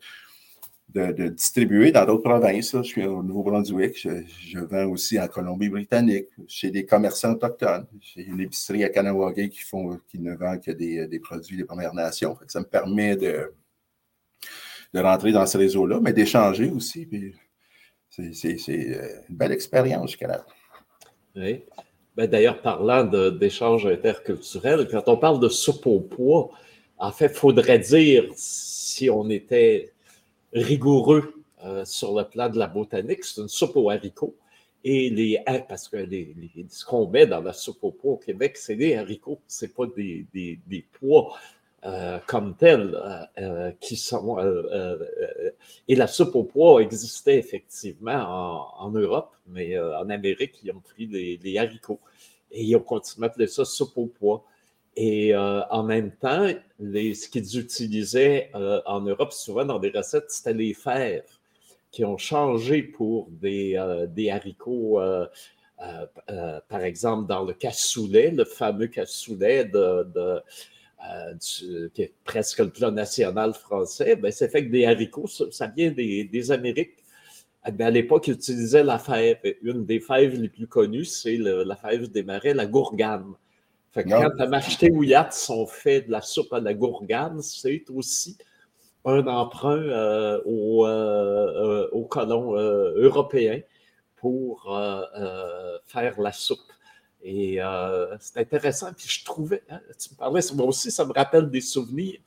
[0.89, 2.75] de, distribuer dans d'autres provinces.
[2.75, 7.87] Je suis au Nouveau-Brunswick, je, vends aussi en Colombie-Britannique, chez des commerçants autochtones.
[7.99, 11.65] J'ai une épicerie à Kanawagé qui, font, qui ne vend que des, des produits des
[11.65, 12.37] Premières Nations.
[12.47, 13.53] ça me permet de,
[14.93, 17.07] de rentrer dans ce réseau-là, mais d'échanger aussi.
[18.09, 20.45] c'est, euh, une belle expérience jusqu'à là.
[21.35, 21.63] Oui.
[22.15, 26.49] Ben, d'ailleurs, parlant d'échanges interculturels, quand on parle de soupe au poids,
[26.97, 29.93] en fait, faudrait dire, si on était
[30.53, 34.35] rigoureux euh, sur le plan de la botanique, c'est une soupe aux haricots.
[34.83, 36.35] Et les, parce que les,
[36.69, 39.71] ce qu'on met dans la soupe au pois au Québec, c'est des haricots, ce n'est
[39.71, 41.37] pas des, des pois.
[41.83, 44.37] Euh, comme tels euh, euh, qui sont.
[45.87, 51.07] et la soupe au pois existait effectivement en, Europe, mais en Amérique, ils ont pris
[51.07, 51.99] les, haricots
[52.51, 54.43] et ils ont continué à appeler ça soupe au pois.
[54.95, 60.75] Et en même temps, ce qu'ils utilisaient en Europe, souvent dans des recettes, c'était les
[60.75, 61.23] fèves
[61.89, 63.75] qui ont changé pour des
[64.31, 64.99] haricots.
[65.79, 70.43] par exemple, dans le cassoulet, le fameux cassoulet de
[71.09, 75.67] euh, qui est presque le plat national français, ben, c'est fait que des haricots, ça,
[75.67, 76.97] vient des, Amériques.
[77.65, 79.37] Eh à l'époque, ils utilisaient la fève.
[79.63, 83.33] Une des fèves les plus connues, c'est la fève des marais, la gourgane.
[83.91, 87.83] Fait que quand la marcheté ouillat sont faits de la soupe à la gourgane, c'est
[87.89, 88.37] aussi
[89.03, 93.61] un emprunt euh, euh, aux, colons européens
[94.17, 94.65] pour
[95.87, 96.59] faire la soupe.
[97.23, 98.91] Et euh, c'est intéressant.
[98.93, 102.19] Puis je trouvais, hein, tu me parlais, moi aussi, ça me rappelle des souvenirs.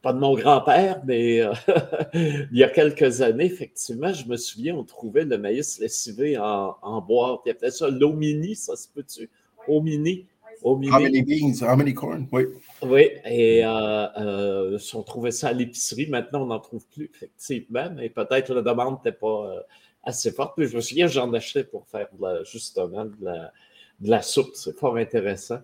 [0.00, 1.52] Pas de mon grand-père, mais euh,
[2.14, 6.76] il y a quelques années, effectivement, je me souviens, on trouvait le maïs lessivé en,
[6.82, 7.40] en boîte.
[7.46, 9.28] Il appelait ça l'omini, ça se peut-tu?
[9.66, 10.26] Omini?
[10.62, 10.92] au mini.
[10.92, 12.46] How many beans, how many corn, oui.
[12.82, 16.06] Oui, et euh, euh, on trouvait ça à l'épicerie.
[16.08, 19.60] Maintenant, on n'en trouve plus, effectivement, mais peut-être la demande n'était pas euh,
[20.08, 20.56] assez forte.
[20.58, 22.08] Mais je me souviens, j'en achetais pour faire
[22.44, 23.52] justement de la,
[24.00, 24.50] de la soupe.
[24.54, 25.58] C'est fort intéressant.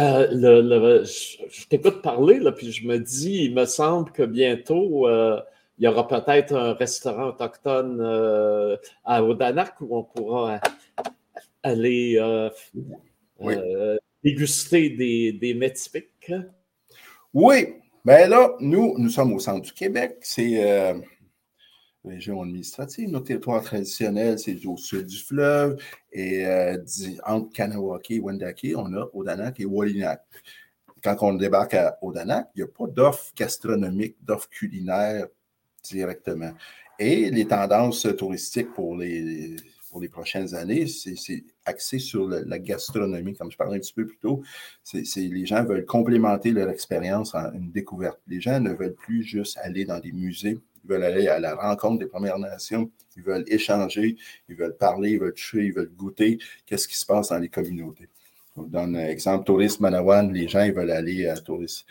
[0.00, 5.06] Euh, le, je, t'écoute parler, là, puis je me dis, il me semble que bientôt,
[5.06, 5.40] euh,
[5.78, 10.60] il y aura peut-être un restaurant autochtone euh, à Odanak où on pourra
[11.62, 12.18] aller
[14.24, 16.32] déguster des, des mets typiques.
[17.34, 20.16] Oui, bien là, nous, nous sommes au centre du Québec.
[20.22, 20.94] C'est
[22.04, 23.08] région administrative.
[23.10, 25.80] Notre territoire traditionnel, c'est au sud du fleuve.
[26.12, 26.78] Et euh,
[27.26, 30.22] entre Kanawake et Wendake, on a Odanak et Walinak.
[31.02, 35.26] Quand on débarque à Odanak, il n'y a pas d'offre gastronomique, d'offre culinaire
[35.82, 36.52] directement.
[36.98, 39.56] Et les tendances touristiques pour les,
[39.90, 44.06] pour les prochaines années, c'est axé sur la, gastronomie, comme je parlais un petit peu
[44.06, 44.42] plus tôt.
[44.82, 48.20] C'est les gens veulent complémenter leur expérience en une découverte.
[48.26, 51.54] Les gens ne veulent plus juste aller dans des musées ils veulent aller à la
[51.54, 54.16] rencontre des Premières Nations, ils veulent échanger,
[54.48, 57.48] ils veulent parler, ils veulent toucher, ils veulent goûter qu'est-ce qui se passe dans les
[57.48, 58.08] communautés.
[58.56, 61.86] On donne un exemple, Tourisme Manawan, les gens ils veulent aller à Tourisme,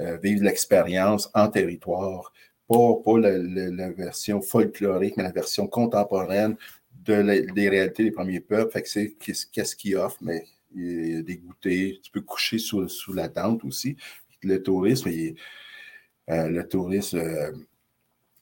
[0.00, 2.32] euh, vivre l'expérience en territoire,
[2.68, 6.56] pas, pas la, version folklorique, mais la version contemporaine
[7.04, 8.72] de des réalités des premiers peuples.
[8.72, 9.12] Fait que c'est
[9.52, 13.28] qu'est-ce qu'ils offrent, mais il y a des goûters, tu peux coucher sous, sous la
[13.28, 13.96] tente aussi.
[14.42, 15.10] Le tourisme,
[16.30, 17.52] euh, le tourisme euh,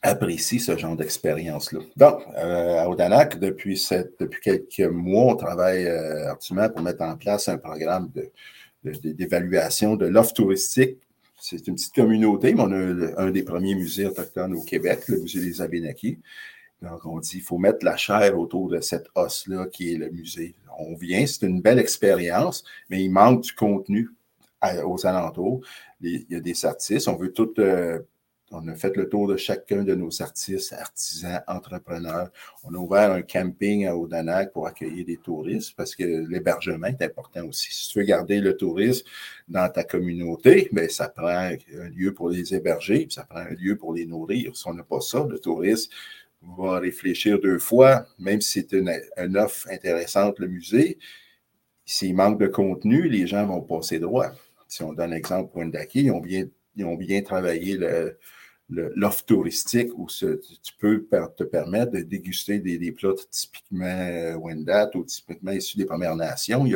[0.03, 1.81] apprécie ce genre d'expérience-là.
[1.97, 3.83] Donc, euh, à Odanak, depuis,
[4.43, 6.35] quelques mois, on travaille euh,
[6.75, 8.11] pour mettre en place un programme
[8.83, 10.99] d'évaluation de, l'offre touristique.
[11.39, 15.21] C'est une petite communauté, mais on a un des premiers musées autochtones au Québec, le
[15.21, 16.19] musée des Abénakis.
[16.83, 20.11] Donc, on dit qu'il faut mettre la chair autour de cette os-là qui est le
[20.11, 20.55] musée.
[20.79, 24.09] On vient, c'est une belle expérience, mais il manque du contenu
[24.85, 25.61] aux alentours.
[26.01, 27.99] il y a des artistes, on veut tout euh,
[28.53, 32.31] on a fait le tour de chacun de nos artistes, artisans, entrepreneurs.
[32.65, 37.03] On a ouvert un camping à Odanak pour accueillir des touristes parce que l'hébergement est
[37.03, 37.73] important aussi.
[37.73, 39.07] Si tu veux garder le tourisme
[39.49, 41.57] dans ta communauté, bien, ça prend un
[41.95, 44.57] lieu pour les héberger, ça prend un lieu pour les nourrir.
[44.57, 45.93] Si on n'a pas ça, le touriste
[46.43, 50.99] va réfléchir deux fois, même si c'est une, offre intéressante, le musée.
[51.85, 54.33] S'il manque de contenu, les gens vont passer droit.
[54.67, 58.17] Si on donne l'exemple Wendaki, bien, ils ont bien travaillé le,
[58.71, 61.07] l'offre touristique où tu peux
[61.37, 66.67] te permettre de déguster des, plats typiquement euh, Wendat ou typiquement issus des Premières Nations.
[66.67, 66.73] Il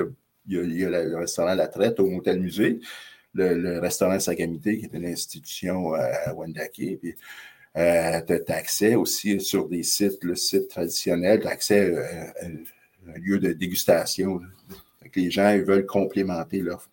[0.47, 2.81] y a, le restaurant La Traite au Motel Musée,
[3.35, 6.99] le, restaurant Sagamité qui est une institution euh, à Wendake.
[7.01, 7.15] Puis,
[7.77, 12.47] euh, tu as accès aussi sur des sites, le site traditionnel, tu as accès à,
[12.47, 14.41] un lieu de dégustation.
[15.15, 16.89] les gens veulent complémenter l'offre.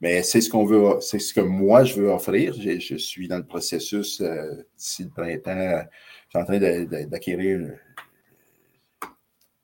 [0.00, 2.54] Mais c'est ce qu'on veut, c'est ce que moi je veux offrir.
[2.54, 5.84] Je, suis dans le processus euh, d'ici le printemps.
[6.26, 6.58] Je suis en train
[7.06, 7.72] d'acquérir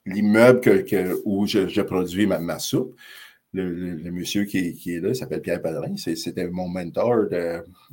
[0.07, 0.85] l'immeuble
[1.25, 2.97] où je, produis ma, soupe.
[3.53, 5.97] Le, monsieur qui, est là, s'appelle Pierre Padrin.
[5.97, 7.27] C'était mon mentor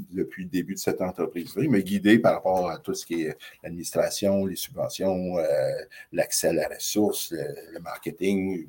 [0.09, 3.23] depuis le début de cette entreprise Il m'a guidé par rapport à tout ce qui
[3.23, 5.43] est l'administration, les subventions, euh,
[6.11, 8.65] l'accès à la ressource, le, marketing,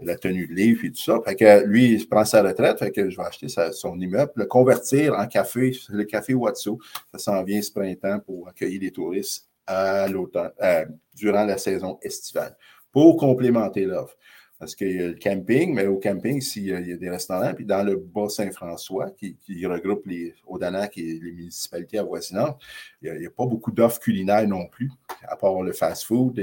[0.00, 1.20] la tenue de livre et tout ça.
[1.24, 4.46] Fait que lui, il prend sa retraite, fait que je vais acheter son immeuble, le
[4.46, 6.78] convertir en café, le café Watso.
[7.12, 11.98] Ça s'en vient ce printemps pour accueillir les touristes à l'automne, euh, durant la saison
[12.02, 12.56] estivale,
[12.92, 14.16] pour complémenter l'offre.
[14.58, 17.66] Parce qu'il y a le camping, mais au camping, s'il y, a des restaurants, puis
[17.66, 22.58] dans le Bas-Saint-François, qui, regroupe les Audanac et les municipalités avoisinantes,
[23.02, 24.90] il n'y a, pas beaucoup d'offres culinaires non plus,
[25.28, 26.40] à part le fast-food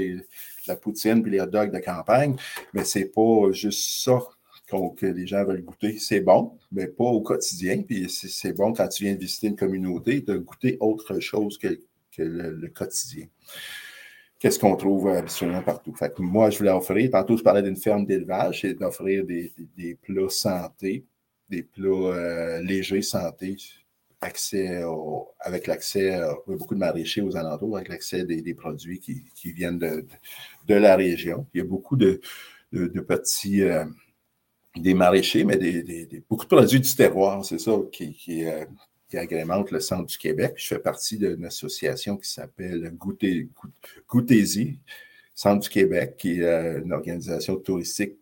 [0.66, 2.36] la poutine puis les hot dogs de campagne.
[2.72, 4.20] Mais c'est pas juste ça
[4.96, 5.98] que les gens veulent goûter.
[5.98, 7.82] C'est bon, mais pas au quotidien.
[7.82, 11.78] Puis c'est bon quand tu viens de visiter une communauté de goûter autre chose que,
[12.16, 13.26] le quotidien
[14.44, 15.94] qu'est-ce qu'on trouve absolument partout.
[15.94, 20.28] Fait moi, je voulais offrir, tantôt je parlais d'une ferme d'élevage, c'est d'offrir des, plats
[20.28, 21.06] santé,
[21.48, 23.56] des plats euh, légers santé,
[24.20, 24.82] accès
[25.40, 30.04] avec l'accès, à beaucoup de maraîchers aux alentours, avec l'accès des, produits qui, viennent de,
[30.74, 31.46] la région.
[31.54, 32.20] Il y a beaucoup de,
[32.70, 33.86] petits, euh,
[34.76, 38.66] des maraîchers, mais des, beaucoup de produits du terroir, c'est ça qui, qui, euh,
[39.14, 40.54] qui agrémente le centre du Québec.
[40.56, 42.92] Je fais partie d'une association qui s'appelle
[44.08, 44.78] Goûtez-y,
[45.34, 48.16] Centre du Québec, qui est euh, une organisation touristique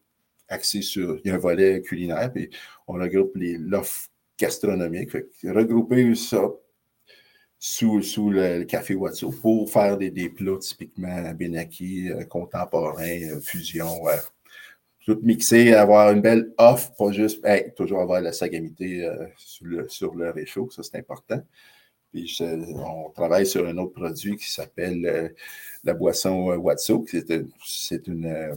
[0.49, 1.19] axée sur.
[1.25, 2.51] Il y a un volet culinaire, puis
[2.87, 5.11] on regroupe l'offre gastronomique.
[5.45, 6.51] regrouper ça
[7.59, 14.03] sous, sous le, café Watso pour faire des, plats typiquement bénaki, euh, contemporains, euh, fusion,
[15.05, 17.45] tout mixer, avoir une belle offre, pas juste
[17.77, 21.43] toujours avoir la sagamité euh, sur, le, sur le réchaud, ça c'est important.
[22.13, 25.29] Puis on travaille sur un autre produit qui s'appelle euh,
[25.83, 27.05] la boisson euh, Watso.
[27.65, 28.57] C'est une,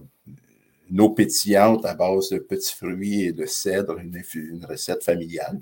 [0.89, 5.62] une, eau pétillante à base de petits fruits et de cèdre, une, recette familiale.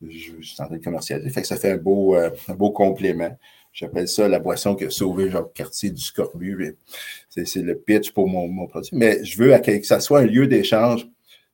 [0.00, 1.28] Je, suis en train de commercialiser.
[1.30, 3.36] Fait que ça fait un beau, un beau complément.
[3.72, 6.76] J'appelle ça la boisson qui a sauvé Jacques Cartier du scorbut.
[7.28, 8.90] C'est le pitch pour mon, produit.
[8.92, 11.08] Mais je veux que ça soit un lieu d'échange.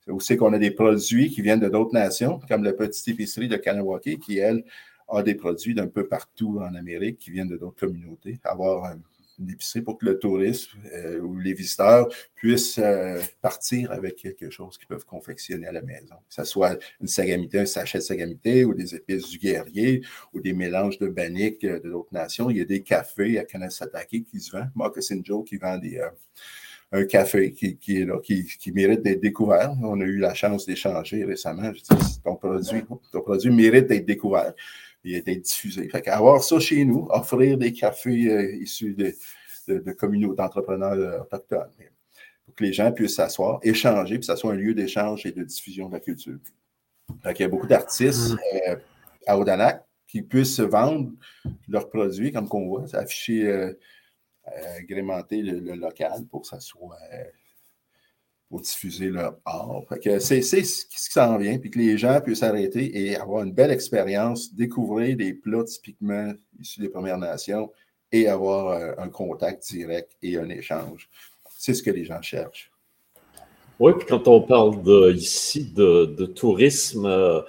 [0.05, 3.49] C'est aussi qu'on a des produits qui viennent de d'autres nations, comme la petite épicerie
[3.49, 4.65] de Kanawaki, qui, elle,
[5.09, 8.39] a des produits d'un peu partout en Amérique qui viennent de d'autres communautés.
[8.45, 8.95] Avoir
[9.39, 14.51] une épicerie pour que le tourisme euh, ou les visiteurs puissent euh, partir avec quelque
[14.51, 16.15] chose qu'ils peuvent confectionner à la maison.
[16.29, 20.41] Que ce soit une sagamité, un sachet de sagamité ou des épices du guerrier ou
[20.41, 22.51] des mélanges de baniques euh, de d'autres nations.
[22.51, 24.71] Il y a des cafés à Kanasatake qui se vendent.
[24.75, 26.01] Moccasin Joe qui vend des,
[26.93, 29.75] un café qui, qui là, qui, qui, mérite d'être découvert.
[29.83, 31.73] On a eu la chance d'échanger récemment.
[31.75, 34.55] Je dis, ton produit, ton produit mérite d'être découvert
[35.05, 35.89] il a été diffusé.
[35.89, 39.15] Fait qu'avoir ça chez nous, offrir des cafés euh, issus de,
[39.69, 41.71] de, communautés d'entrepreneurs euh, autochtones,
[42.45, 45.33] pour que les gens puissent s'asseoir, échanger, puis que ça soit un lieu d'échange et
[45.33, 46.39] de diffusion de la culture.
[47.23, 48.39] Fait il y a beaucoup d'artistes mm.
[48.71, 48.77] euh,
[49.27, 51.11] à Odanak qui puissent vendre
[51.69, 53.73] leurs produits, comme qu'on voit, afficher,
[54.79, 56.97] agrémenter le, local pour que ça soit
[58.49, 59.83] pour diffuser leur art.
[60.21, 63.71] c'est, ce qui s'en vient, puis que les gens puissent arrêter et avoir une belle
[63.71, 67.71] expérience, découvrir des plats typiquement issus des Premières Nations
[68.13, 71.09] et avoir euh, un contact direct et un échange.
[71.59, 72.71] C'est ce que les gens cherchent.
[73.81, 77.41] Oui, puis quand on parle de, ici de, tourisme, euh,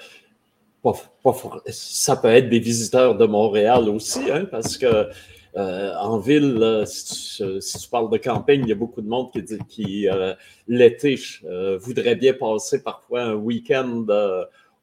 [1.70, 5.08] ça peut être des visiteurs de Montréal aussi, hein, parce que
[5.58, 9.42] euh, en ville, si, tu, parles de campagne, il y a beaucoup de monde qui,
[9.42, 10.34] dit, euh,
[10.68, 14.06] l'été, euh, voudrait bien passer parfois un week-end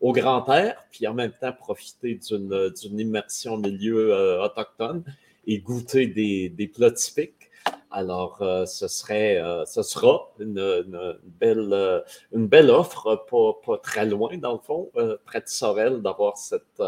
[0.00, 5.04] au grand air, puis en même temps profiter d'une immersion au milieu autochtone
[5.46, 7.50] et goûter des, des plats typiques.
[7.90, 14.52] Alors, ce serait, ce sera une, belle, une belle offre, pas, pas, très loin dans
[14.52, 14.90] le fond,
[15.26, 16.80] près de Sorel, d'avoir cette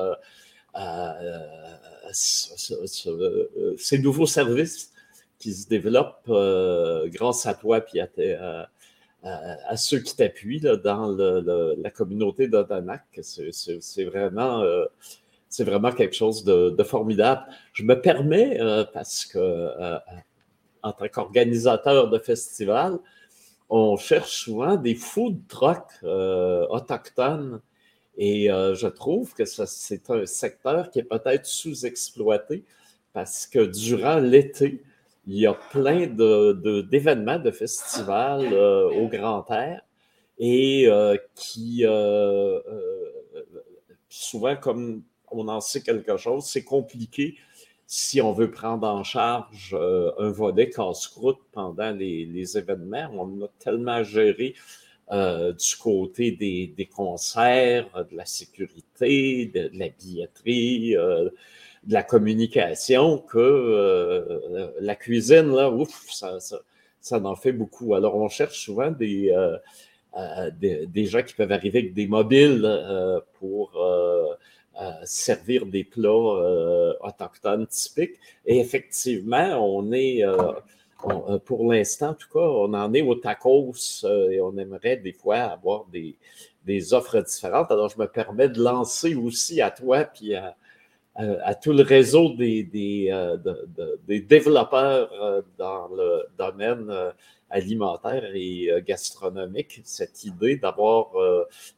[2.12, 4.92] ces nouveaux services
[5.38, 8.70] qui se développent euh, grâce à toi et à,
[9.22, 13.02] à, ceux qui t'appuient dans la communauté d'Odanak.
[13.20, 14.86] C'est vraiment, euh,
[15.60, 17.42] vraiment quelque chose de, formidable.
[17.72, 19.68] Je me permets, euh, parce que
[20.82, 22.98] en tant qu'organisateur de festival,
[23.70, 27.60] on cherche souvent des food trucks autochtones
[28.16, 32.64] et euh, je trouve que c'est un secteur qui est peut-être sous-exploité
[33.12, 34.82] parce que durant l'été,
[35.26, 39.80] il y a plein d'événements, de, de, festivals euh, au grand air
[40.38, 41.84] et euh, qui,
[44.08, 47.36] souvent, comme on en sait quelque chose, c'est compliqué
[47.86, 49.76] si on veut prendre en charge
[50.18, 53.08] un volet casse-croûte pendant les, les, événements.
[53.12, 54.54] On a tellement géré
[55.12, 61.28] euh, du côté des, concerts, de la sécurité, de, la billetterie, euh,
[61.84, 66.38] de la communication, que euh, la cuisine, là, ouf, ça,
[67.00, 67.94] ça, en fait beaucoup.
[67.94, 69.30] Alors, on cherche souvent des,
[70.58, 72.66] des, gens qui peuvent arriver avec des mobiles
[73.38, 73.78] pour
[75.04, 78.18] servir des plats autochtones typiques.
[78.46, 80.22] Et effectivement, on est
[81.06, 84.96] euh, pour l'instant, en tout cas, on en est au tacos euh, et on aimerait
[84.96, 86.16] des fois avoir des,
[86.94, 87.70] offres différentes.
[87.70, 93.08] Alors, je me permets de lancer aussi à toi puis à, tout le réseau des,
[93.12, 93.36] euh,
[94.08, 96.92] des développeurs dans le domaine
[97.50, 101.12] alimentaire et gastronomique cette idée d'avoir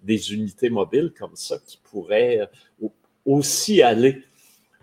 [0.02, 2.48] des unités mobiles comme ça qui pourraient
[3.26, 4.22] aussi aller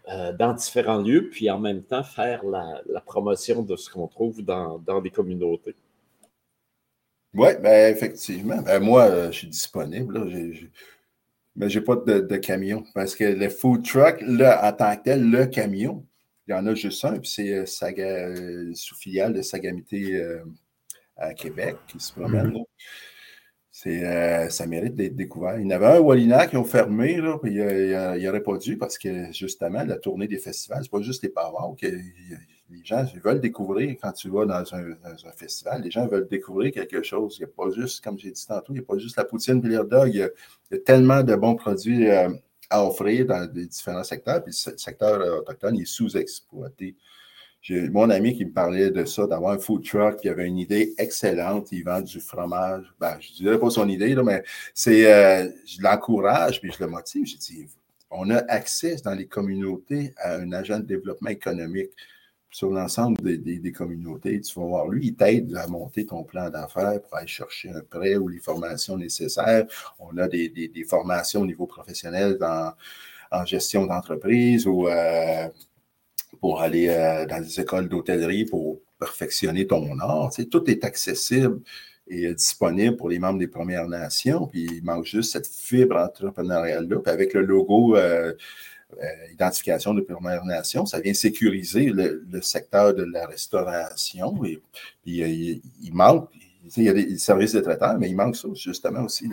[0.10, 4.42] euh, dans différents lieux, puis en même temps faire la, promotion de ce qu'on trouve
[4.42, 5.76] dans, dans des communautés.
[7.34, 8.62] Oui, ben effectivement.
[8.62, 10.30] Ben, moi, euh, je suis disponible.
[11.56, 12.84] mais je n'ai pas de, camion.
[12.94, 16.06] Parce que le food truck, là, en tant que tel, le camion,
[16.48, 17.54] il y en a juste un, puis c'est
[18.00, 20.22] euh, sous filiale de Sagamité
[21.16, 22.52] à Québec qui se promène.
[22.52, 22.66] Mm-hmm.
[23.88, 25.60] Euh, ça mérite d'être découvert.
[25.60, 28.58] Il y en avait un Wallina qui ont fermé, là, puis il n'y aurait pas
[28.58, 32.86] dû parce que justement, la tournée des festivals, c'est pas juste les pavots que les
[32.86, 35.82] gens veulent découvrir quand tu vas dans un, festival.
[35.82, 37.38] Les gens veulent découvrir quelque chose.
[37.40, 39.26] Il n'y a pas juste, comme j'ai dit tantôt, il n'y a pas juste la
[39.26, 40.10] poutine et dog.
[40.14, 40.30] Il y, a,
[40.86, 42.30] tellement de bons produits euh,
[42.70, 44.44] à offrir dans les différents secteurs.
[44.44, 46.96] Puis le secteur autochtone est sous-exploité.
[47.64, 50.58] J'ai mon ami qui me parlait de ça, d'avoir un food truck, qui avait une
[50.58, 52.94] idée excellente, il vend du fromage.
[53.00, 54.44] Ben, je ne dirais pas son idée, là, mais
[54.74, 57.26] c'est, euh, je l'encourage, puis je le motive.
[57.26, 57.68] Je dis,
[58.12, 61.92] on a accès dans les communautés à un agent de développement économique
[62.52, 64.42] sur l'ensemble des, communautés.
[64.42, 67.82] Tu vas voir, lui, il t'aide à monter ton plan d'affaires pour aller chercher un
[67.82, 69.66] prêt ou les formations nécessaires.
[70.00, 72.38] On a des, formations au niveau professionnel
[73.32, 75.48] en gestion d'entreprise ou euh,
[76.44, 80.30] pour aller euh, dans des écoles d'hôtellerie pour perfectionner ton art.
[80.36, 81.62] Tu tout est accessible
[82.06, 84.48] et disponible pour les membres des Premières Nations.
[84.48, 87.00] Puis il manque juste cette fibre entrepreneuriale-là.
[87.00, 88.34] Puis avec le logo euh,
[88.92, 94.44] euh, identification de Premières Nations, ça vient sécuriser le, secteur de la restauration.
[94.44, 94.62] Et
[95.02, 96.28] puis il manque,
[96.78, 99.30] il y a des services de traiteur, mais il manque ça justement aussi.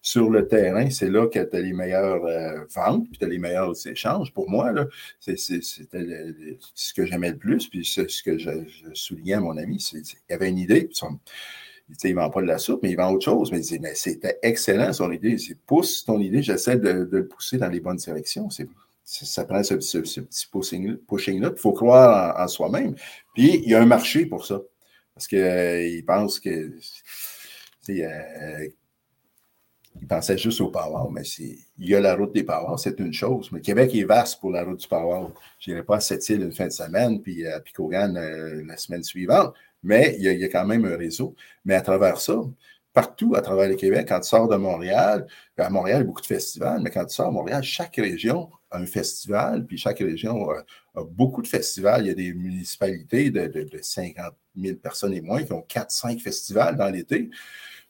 [0.00, 3.28] sur le terrain, c'est là que tu as les meilleures euh, ventes, puis tu as
[3.28, 4.32] les meilleurs échanges.
[4.32, 4.72] Pour moi,
[5.18, 8.50] c'était ce que j'aimais le plus, puis ce, que je,
[8.94, 9.76] soulignais à mon ami.
[9.92, 10.98] Il avait une idée, puis
[12.04, 13.52] il ne vend pas de la soupe, mais il vend autre chose.
[13.52, 15.36] Mais il dit, mais c'était excellent son idée.
[15.48, 18.48] Il pousse ton idée, j'essaie de, le pousser dans les bonnes directions.
[19.04, 21.50] ça prend ce, petit pushing-là.
[21.54, 22.94] il faut croire en soi-même.
[23.34, 24.62] Puis, il y a un marché pour ça.
[25.14, 26.78] Parce qu'il euh, pense que.
[27.88, 28.68] Euh,
[30.00, 33.12] il pensait juste au power, mais il y a la route des powers, c'est une
[33.12, 33.50] chose.
[33.52, 35.28] Mais Québec est vaste pour la route du power.
[35.58, 38.76] Je n'irai pas à cette île une fin de semaine, puis à Picogan euh, la
[38.76, 39.52] semaine suivante,
[39.82, 41.34] mais il y, a, quand même un réseau.
[41.64, 42.40] Mais à travers ça,
[42.92, 45.26] partout à travers le Québec, quand tu sors de Montréal,
[45.56, 47.96] à Montréal, il y a beaucoup de festivals, mais quand tu sors de Montréal, chaque
[47.96, 50.64] région a un festival, puis chaque région a,
[51.04, 52.04] beaucoup de festivals.
[52.04, 55.64] Il y a des municipalités de, de, de 50 000 personnes et moins qui ont
[55.68, 57.30] 4-5 festivals dans l'été.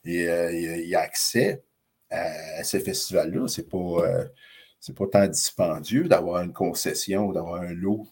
[0.05, 1.63] Et euh, il y a accès
[2.11, 3.49] à, ces festivals-là.
[3.49, 4.25] Ce n'est pas, euh,
[4.97, 8.07] pas tant dispendieux d'avoir une concession, d'avoir un lot.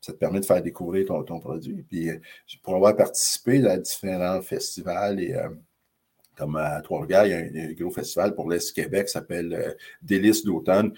[0.00, 1.82] ça te permet de faire découvrir ton, ton produit.
[1.82, 2.18] Puis, euh,
[2.62, 5.34] pour avoir participé à différents festivals et
[6.38, 9.76] comme à Trois-Rivières, il, y a un, gros festival pour l'Est du Québec qui s'appelle
[10.00, 10.92] Délices d'automne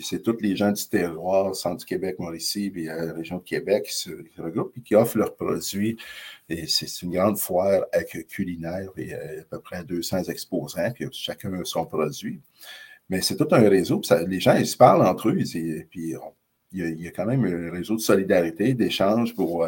[0.00, 3.42] c'est tous les gens du terroir, centre du Québec, Mauricie, puis la euh, région de
[3.42, 5.96] Québec qui se, regroupent et qui offrent leurs produits.
[6.48, 7.84] Et c'est une grande foire
[8.28, 12.40] culinaire, et euh, à peu près 200 exposants, puis chacun a son produit.
[13.08, 15.34] Mais c'est tout un réseau, les gens, ils se parlent entre eux,
[15.90, 16.14] puis
[16.72, 19.66] il y, a, quand même un réseau de solidarité, d'échange pour,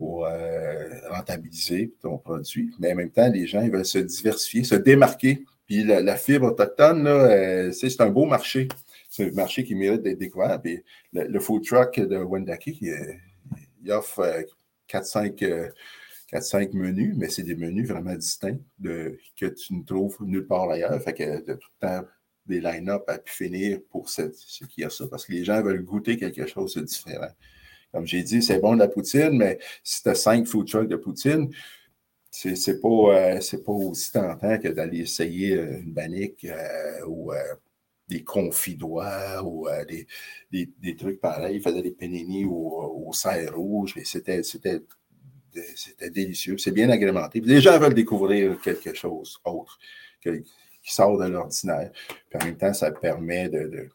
[0.00, 2.70] euh, pour rentabiliser ton produit.
[2.78, 5.44] Mais en même temps, les gens, ils veulent se diversifier, se démarquer.
[5.66, 8.68] Puis la, fibre autochtone, c'est un beau marché
[9.08, 10.60] c'est un marché qui mérite d'être découvert.
[10.60, 10.82] Puis
[11.12, 14.44] le, food truck de Wendake, il, offre
[14.88, 15.70] 4-5 euh,
[16.34, 21.00] euh, menus, mais c'est des menus vraiment distincts que tu ne trouves nulle part ailleurs.
[21.02, 22.04] Fait que de tout le temps,
[22.46, 24.22] des line-up à finir pour ce,
[24.66, 27.28] qui a ça, parce que les gens veulent goûter quelque chose de différent.
[27.92, 30.88] Comme j'ai dit, c'est bon de la poutine, mais si tu as cinq food trucks
[30.88, 31.50] de poutine,
[32.30, 36.46] c'est pas, euh, pas aussi tentant que d'aller essayer une bannique
[37.06, 37.32] ou
[38.08, 41.56] des confidoires ou euh, des, des, trucs pareils.
[41.56, 44.42] Il faisait des panini au, au serre rouge et c'était,
[46.10, 46.58] délicieux.
[46.58, 47.40] C'est bien agrémenté.
[47.40, 49.78] les gens veulent découvrir quelque chose autre
[50.22, 51.90] qui sort de l'ordinaire.
[52.34, 53.88] En même temps, ça permet de,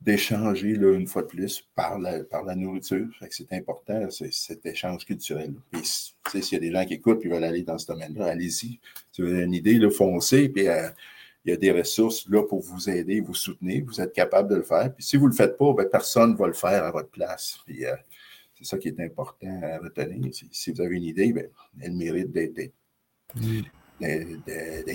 [0.00, 3.08] d'échanger une fois de plus par la, par la nourriture.
[3.30, 5.54] c'est important, c'est, cet échange culturel.
[5.72, 8.78] Puis, s'il y a des gens qui écoutent et veulent aller dans ce domaine-là, allez-y.
[9.10, 10.88] Si vous avez une idée, là, foncez, puis euh,
[11.44, 13.84] il y a des ressources là pour vous aider, vous soutenir.
[13.86, 14.92] Vous êtes capable de le faire.
[14.94, 17.10] Puis si vous ne le faites pas, ben, personne ne va le faire à votre
[17.10, 17.58] place.
[17.64, 17.94] Puis euh,
[18.58, 20.32] c'est ça qui est important à retenir.
[20.50, 21.48] Si, vous avez une idée, ben,
[21.80, 22.72] elle mérite d'être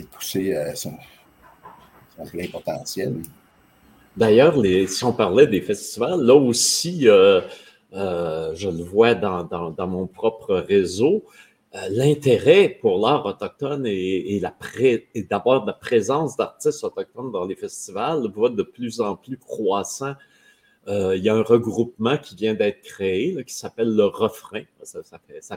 [0.10, 0.98] poussée à son,
[2.32, 3.22] plein potentiel.
[4.18, 4.56] D'ailleurs,
[4.88, 7.42] si on parlait des festivals, là aussi, euh,
[7.94, 11.24] euh, je le vois dans, mon propre réseau,
[11.76, 18.50] euh, l'intérêt pour l'art autochtone et, de la présence d'artistes autochtones dans les festivals va
[18.50, 20.16] de plus en plus croissant.
[20.88, 24.64] Il y a un regroupement qui vient d'être créé qui s'appelle le Refrain.
[24.84, 25.02] Ça,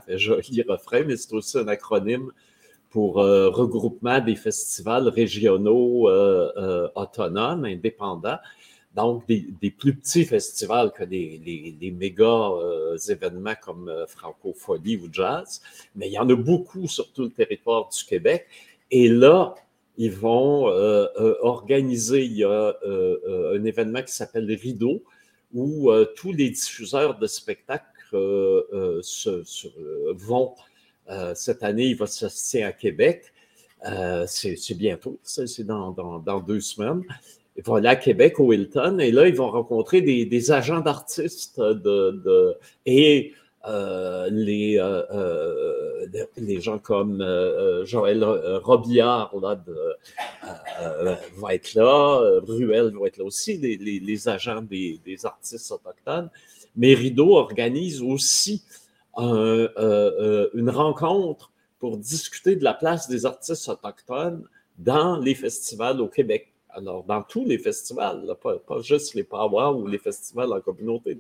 [0.00, 2.30] fait, joli refrain, mais c'est aussi un acronyme
[2.94, 6.08] pour euh, regroupement des festivals régionaux
[6.94, 8.38] autonomes, indépendants
[8.94, 15.60] donc des, plus petits festivals que les, méga euh, événements comme euh, Francophonie ou Jazz,
[15.96, 18.46] mais il y en a beaucoup sur tout le territoire du Québec.
[18.90, 19.54] Et là,
[19.96, 21.06] ils vont euh,
[21.40, 25.02] organiser, un événement qui s'appelle Rideau,
[25.52, 27.84] où tous les diffuseurs de spectacles
[30.12, 30.54] vont,
[31.34, 33.32] cette année, il va se à Québec.
[34.26, 37.02] c'est bientôt, c'est dans, dans, deux semaines
[37.62, 42.56] vont aller à Québec, au Hilton, et là, ils vont rencontrer des, agents d'artistes de,
[42.84, 43.32] et
[43.66, 47.24] euh, les, euh, les gens comme
[47.84, 49.58] Joël Robillard là,
[51.36, 56.30] vont être là, Ruel vont être là aussi, les, agents des, des, artistes autochtones.
[56.76, 58.62] Mais Rideau organise aussi
[59.18, 64.48] une rencontre pour discuter de la place des artistes autochtones
[64.78, 66.52] dans les festivals au Québec.
[66.70, 71.16] Alors, dans tous les festivals, pas, juste les Power ou les festivals en communauté.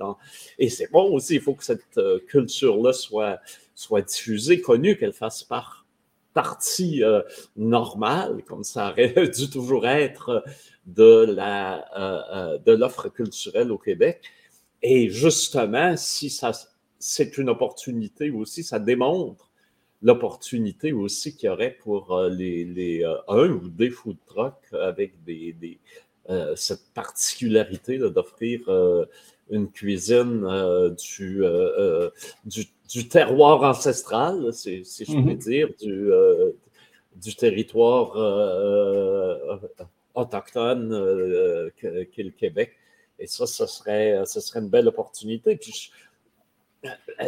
[0.58, 3.38] Et c'est bon aussi, il faut que cette euh, culture-là soit,
[3.74, 5.46] soit diffusée, connue, qu'elle fasse
[6.32, 7.20] partie euh,
[7.56, 10.42] normale, comme ça aurait dû toujours être
[10.86, 14.22] de, euh, de l'offre culturelle au Québec.
[14.82, 16.52] Et justement, si ça,
[17.06, 19.50] c'est une opportunité aussi, ça démontre
[20.00, 24.72] l'opportunité aussi qu'il y aurait pour euh, les, les euh, un ou des food trucks
[24.72, 25.78] avec des, des
[26.30, 28.60] euh, cette particularité d'offrir
[29.50, 30.48] une cuisine
[30.96, 31.42] du,
[32.46, 35.36] du, du, terroir ancestral, si, si je peux mm-hmm.
[35.36, 36.10] dire, du,
[37.16, 38.16] du territoire
[40.14, 42.72] autochtone qu'est le Québec.
[43.18, 45.56] Et ça, ce serait, ce serait une belle opportunité.
[45.56, 46.13] Puis euh,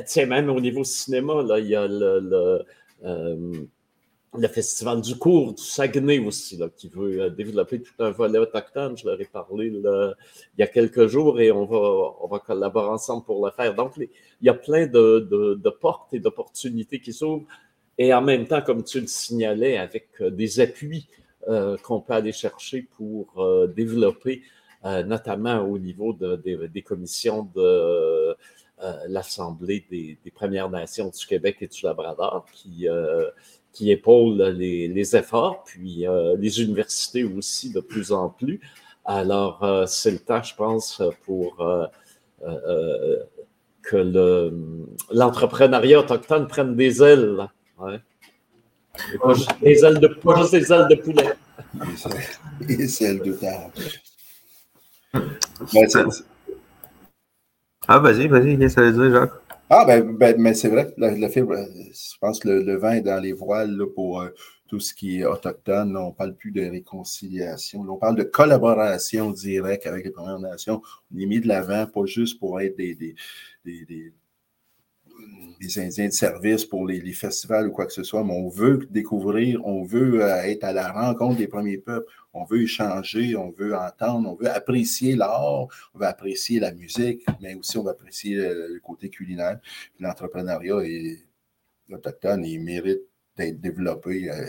[0.06, 2.64] tiens, même au niveau cinéma, là, il y a le,
[3.04, 3.64] euh,
[4.36, 8.38] le, Festival du cours du Saguenay aussi, là, qui veut euh, développer tout un volet
[8.38, 8.96] autochtone.
[8.96, 10.14] Je leur ai parlé il
[10.58, 13.74] y a quelques jours et on va, on va collaborer ensemble pour le faire.
[13.74, 14.08] Donc, il
[14.42, 15.28] y a plein de,
[15.62, 17.46] de, portes et d'opportunités qui s'ouvrent.
[17.98, 21.08] Et en même temps, comme tu le signalais, avec des appuis
[21.82, 23.42] qu'on peut aller chercher pour
[23.74, 24.42] développer,
[24.84, 27.62] notamment au niveau des commissions de
[28.26, 28.34] euh,
[29.08, 33.30] l'Assemblée des, Premières Nations du Québec et du Labrador qui, euh,
[33.72, 38.60] qui épaule les, efforts, puis euh, les universités aussi de plus en plus.
[39.04, 41.64] Alors, c'est le temps, je pense, pour
[43.82, 44.66] que
[45.12, 47.48] l'entrepreneuriat autochtone prenne des ailes.
[47.78, 48.00] Ouais.
[49.22, 51.32] pas, juste des ailes de, pas juste des ailes de poulet.
[52.60, 53.72] Des ailes de table.
[57.88, 59.32] Ah, vas-y, vas-y, qu'est-ce que ça veut dire, Jacques?
[59.70, 63.20] Ah, ben, ben mais c'est vrai, le, fibre, je pense que le, vin est dans
[63.20, 64.28] les voiles pour euh,
[64.68, 65.96] tout ce qui est autochtone.
[65.96, 67.80] on ne parle plus de réconciliation.
[67.88, 70.82] on parle de collaboration directe avec les Premières Nations.
[71.14, 73.14] On est mis de l'avant, pas juste pour être des, des,
[73.64, 74.12] des
[75.60, 78.86] des Indiens de service pour les, festivals ou quoi que ce soit, mais on veut
[78.90, 82.06] découvrir, on veut euh, être à la rencontre des premiers peuples,
[82.36, 87.24] on veut échanger, on veut entendre, on veut apprécier l'art, on veut apprécier la musique,
[87.40, 89.58] mais aussi on veut apprécier le, côté culinaire.
[89.98, 91.24] L'entrepreneuriat est
[91.90, 93.00] autochtone, il mérite
[93.36, 94.30] d'être développé.
[94.30, 94.46] Euh,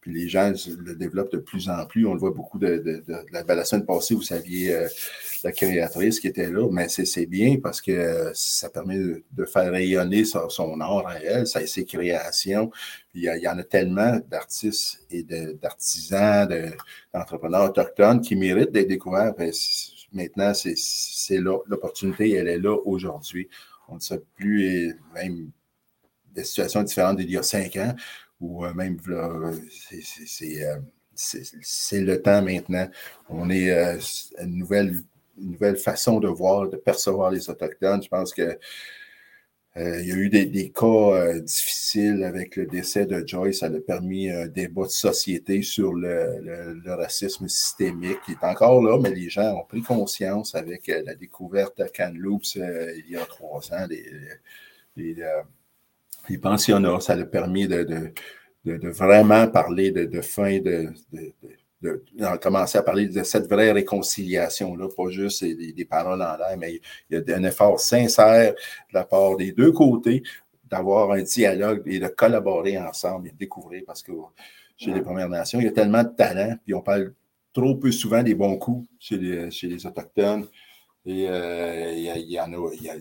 [0.00, 2.06] puis les gens le développent de plus en plus.
[2.06, 4.88] On le voit beaucoup de, de, de, la, la, semaine passée, vous saviez euh,
[5.44, 9.72] la créatrice qui était là, mais c'est bien parce que euh, ça permet de, faire
[9.72, 12.70] rayonner son, son, art à elle, ses créations.
[13.14, 16.48] il, y, en a tellement d'artistes et d'artisans,
[17.12, 19.34] d'entrepreneurs autochtones qui méritent d'être découverts.
[19.36, 19.52] Ben,
[20.12, 23.48] maintenant, c'est là, l'opportunité, elle est là aujourd'hui.
[23.88, 25.50] On ne sait plus, même
[26.38, 27.94] des situations différentes d'il y a cinq ans,
[28.40, 29.52] ou euh, même euh,
[31.14, 32.88] c'est le temps maintenant.
[33.28, 33.98] On est euh,
[34.40, 35.02] une nouvelle,
[35.40, 38.02] une nouvelle façon de voir, de percevoir les Autochtones.
[38.02, 38.58] Je pense que
[39.80, 43.60] il y a eu des, cas difficiles avec le décès de Joyce.
[43.60, 48.98] Ça a permis un débat de société sur le, racisme systémique qui est encore là,
[49.00, 53.72] mais les gens ont pris conscience avec la découverte de Canloops il y a trois
[53.72, 53.86] ans,
[54.96, 55.14] les
[56.36, 57.00] pensionnats.
[57.00, 58.12] Ça a permis de,
[58.64, 60.92] de, vraiment parler de, fin, de,
[61.80, 62.02] de,
[62.36, 67.24] commencer à parler de cette vraie réconciliation-là, pas juste des, paroles en l'air, mais il
[67.26, 70.22] y a un effort sincère de la part des deux côtés
[70.70, 74.12] d'avoir un dialogue et de collaborer ensemble et de découvrir parce que
[74.76, 77.14] chez les Premières Nations, il y a tellement de talent, puis on parle
[77.52, 80.46] trop peu souvent des bons coups chez les, chez les Autochtones.
[81.04, 82.94] Et euh, il, y en a, il y a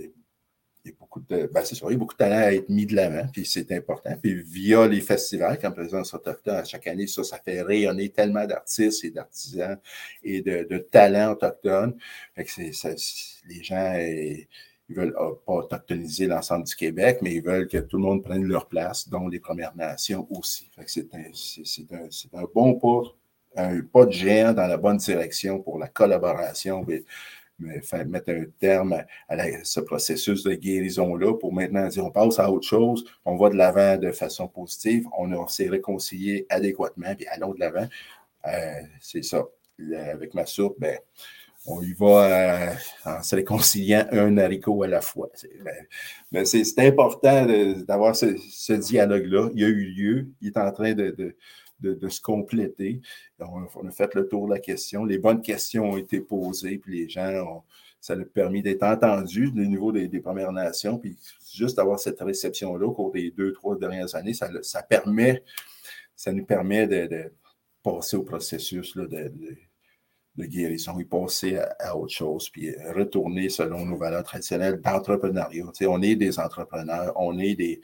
[0.87, 3.27] il y a beaucoup de, ben c'est beaucoup de talent à être mis de l'avant,
[3.31, 4.15] puis c'est important.
[4.21, 9.03] Puis via les festivals, comme Présence Autochtone, chaque année, ça, ça fait rayonner tellement d'artistes
[9.03, 9.77] et d'artisans
[10.23, 11.95] et de, talents autochtones.
[12.35, 12.61] Fait que
[13.47, 13.95] les gens,
[14.89, 18.23] ils veulent ah, pas autochtoniser l'ensemble du Québec, mais ils veulent que tout le monde
[18.23, 20.69] prenne leur place, dont les Premières Nations aussi.
[20.75, 23.01] Fait que c'est un, un, un, bon pas,
[23.57, 26.85] un pas de géant dans la bonne direction pour la collaboration
[27.59, 32.67] mettre un terme à, ce processus de guérison-là pour maintenant dire on passe à autre
[32.67, 37.59] chose, on va de l'avant de façon positive, on, s'est réconcilié adéquatement, puis allons de
[37.59, 37.87] l'avant.
[38.47, 39.45] Euh, c'est ça.
[39.95, 40.97] avec ma soupe, ben,
[41.67, 42.73] on y va
[43.05, 45.29] en se réconciliant un haricot à la fois.
[46.31, 47.45] Mais c'est important
[47.85, 49.49] d'avoir ce, dialogue-là.
[49.53, 51.35] Il a eu lieu, il est en train de,
[52.09, 53.01] se compléter.
[53.39, 55.05] On, a fait le tour de la question.
[55.05, 57.63] Les bonnes questions ont été posées, puis les gens ont,
[57.99, 60.97] ça a permis d'être entendu au niveau des, Premières Nations.
[60.97, 61.17] Puis
[61.53, 65.43] juste d'avoir cette réception-là au cours des deux, trois dernières années, ça, permet,
[66.15, 67.31] ça nous permet de,
[67.83, 69.31] passer au processus de,
[70.37, 75.65] guérison et passer à, autre chose, puis retourner selon nos valeurs traditionnelles d'entrepreneuriat.
[75.87, 77.81] on est des entrepreneurs, on est des.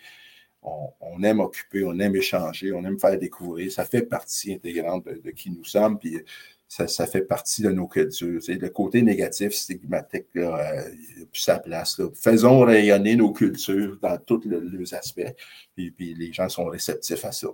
[0.66, 3.72] On, aime occuper, on aime échanger, on aime faire découvrir.
[3.72, 6.00] Ça fait partie intégrante de, qui nous sommes.
[6.00, 6.22] Puis
[6.68, 8.40] ça, fait partie de nos cultures.
[8.48, 10.90] Le côté négatif, stigmatique, là, euh,
[11.34, 12.02] sa place.
[12.16, 15.36] Faisons rayonner nos cultures dans tous les aspects,
[15.76, 17.48] puis, puis, les gens sont réceptifs à ça.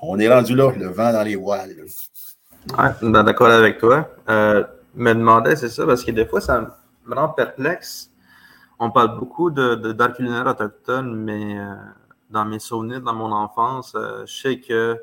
[0.00, 1.74] On est rendu là, le vent dans les voiles.
[2.78, 4.10] Oui, d'accord avec toi.
[4.28, 8.10] Euh, me demandais, c'est ça, parce que des fois, ça me rend perplexe.
[8.78, 11.74] On parle beaucoup d'art culinaire autochtone, mais euh,
[12.30, 15.00] dans mes souvenirs, dans mon enfance, euh, je sais que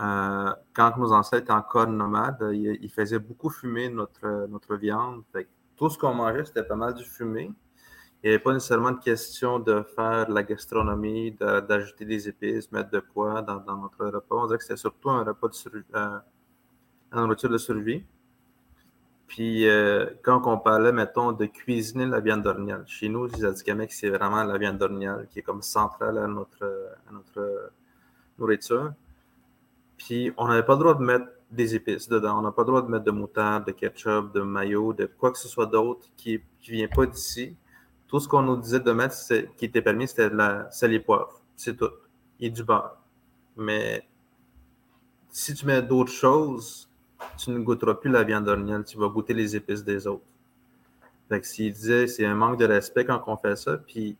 [0.00, 5.22] euh, quand nos ancêtres étaient encore nomades, ils, faisaient beaucoup fumer notre, viande.
[5.76, 7.50] tout ce qu'on mangeait, c'était pas mal du fumé.
[8.22, 12.90] Il n'y avait pas nécessairement de question de faire la gastronomie, d'ajouter des épices, mettre
[12.90, 14.36] de quoi dans, notre repas.
[14.36, 16.18] On dirait que c'était surtout un repas de survie, euh,
[17.12, 18.04] nourriture de survie.
[19.26, 23.90] Puis, euh, quand on parlait, mettons, de cuisiner la viande d'orignal, chez nous, les Atikamekw,
[23.90, 26.64] c'est vraiment la viande d'orignal qui est comme centrale à notre,
[27.08, 27.72] à notre
[28.38, 28.92] nourriture.
[29.96, 32.38] Puis on n'avait pas le droit de mettre des épices dedans.
[32.38, 35.32] On n'a pas le droit de mettre de moutarde, de ketchup, de mayo, de quoi
[35.32, 37.56] que ce soit d'autre qui ne vient pas d'ici.
[38.08, 39.16] Tout ce qu'on nous disait de mettre
[39.56, 41.40] qui était permis, c'était la sel et poivre.
[41.56, 41.90] C'est tout.
[42.40, 42.98] Et du beurre.
[43.56, 44.06] Mais
[45.30, 46.85] si tu mets d'autres choses,
[47.38, 48.84] tu ne goûteras plus la viande d'orignal.
[48.84, 50.24] Tu vas goûter les épices des autres.
[51.28, 53.78] Fait que s'il disait, c'est un manque de respect quand on fait ça.
[53.78, 54.16] Puis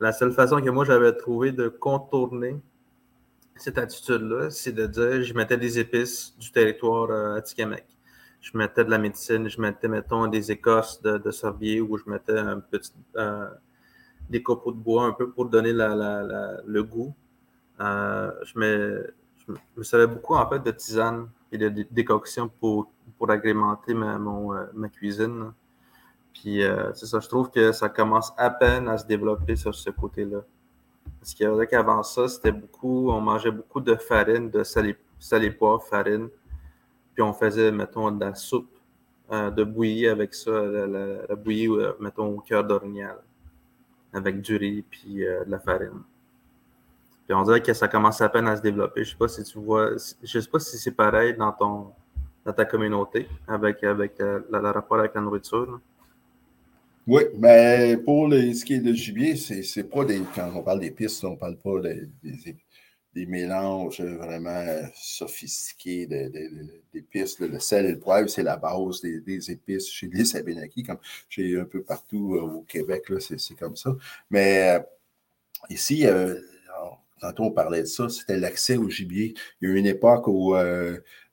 [0.00, 2.60] la seule façon que moi j'avais trouvé de contourner
[3.56, 7.84] cette attitude-là, c'est de dire je mettais des épices du territoire euh, Atikamek.
[8.40, 12.42] Je mettais de la médecine, je mettais, mettons, des écorces de, sorbier ou je mettais
[13.16, 13.48] euh,
[14.28, 17.14] des copeaux de bois un peu pour donner le goût.
[17.80, 19.14] Euh, je, me,
[19.76, 24.88] je, savais beaucoup en fait de tisane et de, décoctions pour, pour agrémenter ma, ma
[24.88, 25.52] cuisine.
[26.32, 26.62] Puis
[26.94, 30.40] c'est ça, je trouve que ça commence à peine à se développer sur ce côté-là.
[31.20, 36.28] Parce qu'avant ça, c'était beaucoup, on mangeait beaucoup de farine, de salé, salé poivre, farine.
[37.14, 38.76] Puis on faisait, mettons, de la soupe
[39.30, 43.18] euh, de bouillie avec ça, la, bouillie, euh, mettons, au cœur d'orignal,
[44.12, 46.02] avec du riz puis euh, de la farine.
[47.26, 49.04] Puis on dirait que ça commence à peine à se développer.
[49.04, 49.90] Je sais pas si tu vois,
[50.22, 51.92] je sais pas si c'est pareil dans ton
[52.44, 55.80] dans ta communauté avec, avec le rapport avec la nourriture.
[57.06, 60.20] Oui, mais pour les, ce qui est de gibier, c'est pas des.
[60.34, 62.08] Quand on parle d'épices, on ne parle pas des,
[63.12, 64.64] des, mélanges vraiment
[64.94, 66.06] sophistiqués
[66.92, 67.40] d'épices.
[67.40, 70.98] Le sel et le poivre, c'est la base des, épices chez les Abénakis, comme
[71.28, 73.96] chez un peu partout euh, au Québec, c'est comme ça.
[74.30, 74.82] Mais euh,
[75.70, 76.38] ici, euh,
[77.22, 79.32] tantôt on parlait de ça, c'était l'accès au gibier.
[79.60, 80.54] Il y a eu une époque où.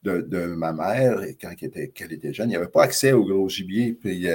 [0.03, 3.93] de, ma mère, quand elle était, jeune, il n'y avait pas accès au gros gibier.
[3.93, 4.25] Puis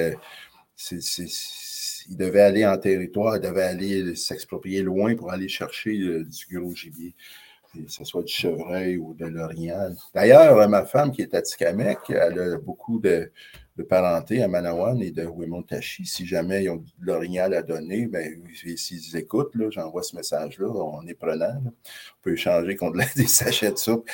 [2.09, 6.59] il devait aller en territoire, il devait aller s'exproprier loin pour aller chercher euh, du
[6.59, 7.15] gros gibier,
[7.83, 9.97] que ce soit du chevreuil ou de l'orignal.
[10.15, 13.31] D'ailleurs, ma femme qui est à Tikamek, elle a beaucoup de,
[13.89, 16.07] parenté à Manawan et de Wimontashi.
[16.07, 18.43] Si jamais ils ont de l'orignal à donner, ben,
[18.77, 21.61] s'ils écoutent, j'envoie ce message-là, on est prenant.
[21.65, 21.73] On
[22.23, 24.09] peut échanger contre des sachets de soupe.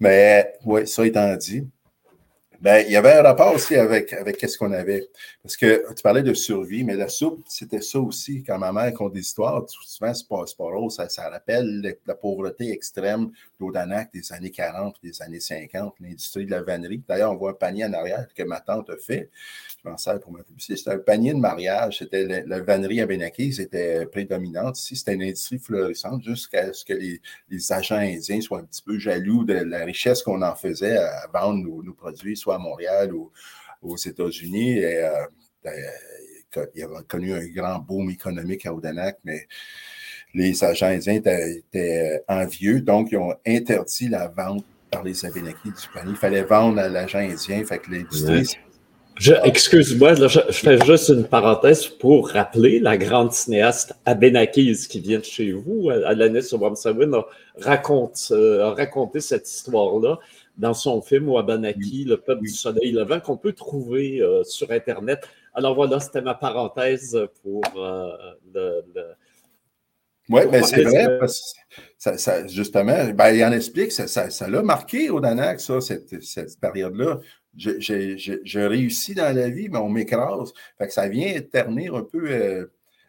[0.00, 1.66] Mais oui, ça étant dit,
[2.60, 5.08] ben, il y avait un rapport aussi avec, avec ce qu'on avait.
[5.44, 8.42] Parce que tu parlais de survie, mais la soupe, c'était ça aussi.
[8.42, 12.72] Quand ma mère compte des histoires, souvent, c'est pas, pas rose, ça, rappelle la pauvreté
[12.72, 13.30] extrême
[13.60, 17.00] d'Odanak des années 40, des années 50, l'industrie de la vannerie.
[17.08, 19.30] D'ailleurs, on voit un panier en arrière que ma tante a fait.
[19.84, 20.76] Je m'en sers pour ma publicité.
[20.76, 21.98] C'était un panier de mariage.
[21.98, 24.80] C'était la, vannerie à Benaki, c'était prédominante.
[24.80, 27.20] Ici, c'était une industrie florissante jusqu'à ce que les,
[27.72, 31.64] agents indiens soient un petit peu jaloux de la richesse qu'on en faisait à vendre
[31.84, 33.30] nos produits, à Montréal ou
[33.82, 34.78] aux États-Unis.
[34.78, 35.26] Et, euh,
[35.64, 35.74] ben,
[36.74, 39.46] il avait connu un grand boom économique à Odanak, mais
[40.34, 45.88] les agents indiens étaient, envieux, donc ils ont interdit la vente par les Abénakis du
[45.92, 46.12] panier.
[46.12, 48.58] Il fallait vendre à l'agent indien, fait que l'industrie.
[49.44, 55.24] Excuse-moi, je, fais juste une parenthèse pour rappeler la grande cinéaste Abenakis qui vient de
[55.24, 57.26] chez vous, Alanis Obamsawin, a,
[57.60, 60.18] raconte, euh, a raconté cette histoire-là
[60.58, 65.26] dans son film Wabanaki, Le peuple du soleil levant, qu'on peut trouver sur Internet.
[65.54, 67.62] Alors voilà, c'était ma parenthèse pour
[68.54, 69.14] le,
[70.30, 71.54] oui, mais c'est vrai, parce
[72.04, 76.22] que ça, justement, ben, il en explique, ça, ça, l'a marqué au Danac, ça, cette,
[76.22, 77.18] cette période-là.
[77.56, 80.52] J'ai réussi dans la vie, mais on m'écrase.
[80.76, 82.66] Fait que ça vient ternir un peu euh,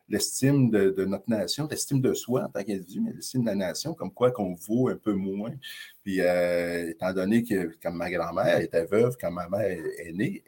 [0.10, 3.94] l'estime de, notre nation, l'estime de soi en tant qu'individu, mais l'estime de la nation,
[3.94, 5.54] comme quoi qu'on vaut un peu moins.
[6.04, 10.44] Puis, euh, étant donné que, comme ma grand-mère était veuve quand ma mère est née,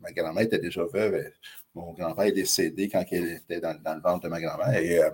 [0.00, 1.30] ma grand-mère était déjà veuve,
[1.74, 4.76] mon grand-père est décédé quand elle était dans, le ventre de ma grand-mère.
[4.76, 5.10] Et euh,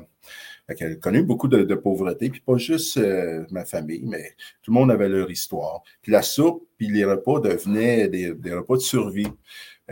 [0.66, 4.74] elle a connu beaucoup de, pauvreté, puis pas juste euh, ma famille, mais tout le
[4.74, 5.82] monde avait leur histoire.
[6.02, 9.28] Puis la soupe, puis les repas devenaient des, repas de survie.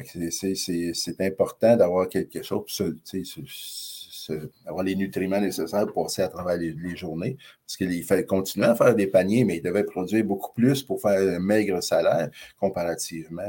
[0.05, 2.65] C'est important d'avoir quelque chose,
[4.67, 7.37] avoir les nutriments nécessaires pour passer à travers les, journées.
[7.65, 11.01] Parce qu'il fallait continuer à faire des paniers, mais il devait produire beaucoup plus pour
[11.01, 13.43] faire un maigre salaire comparativement.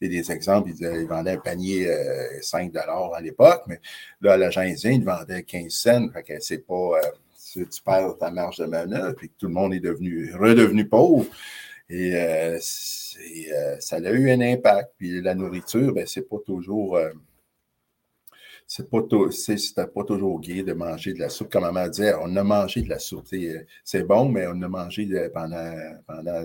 [0.00, 1.88] Il y a des exemples, il, vendait un panier
[2.40, 2.80] 5 euh,
[3.14, 3.80] à l'époque, mais
[4.20, 6.08] là, l'agent indien, il vendait 15 cents.
[6.40, 6.74] c'est pas.
[6.74, 7.10] Euh,
[7.54, 11.26] tu perds ta marge de manœuvre, puis tout le monde est devenu redevenu pauvre.
[11.92, 14.94] Et euh, ça a eu un impact.
[14.98, 16.98] Puis la nourriture, ben, c'est pas toujours
[18.74, 21.52] c'est pas, c'était pas toujours gay de manger de la soupe.
[21.52, 23.28] Comme maman disait, on a mangé de la soupe.
[23.84, 25.74] C'est bon, mais on a mangé pendant,
[26.06, 26.42] pendant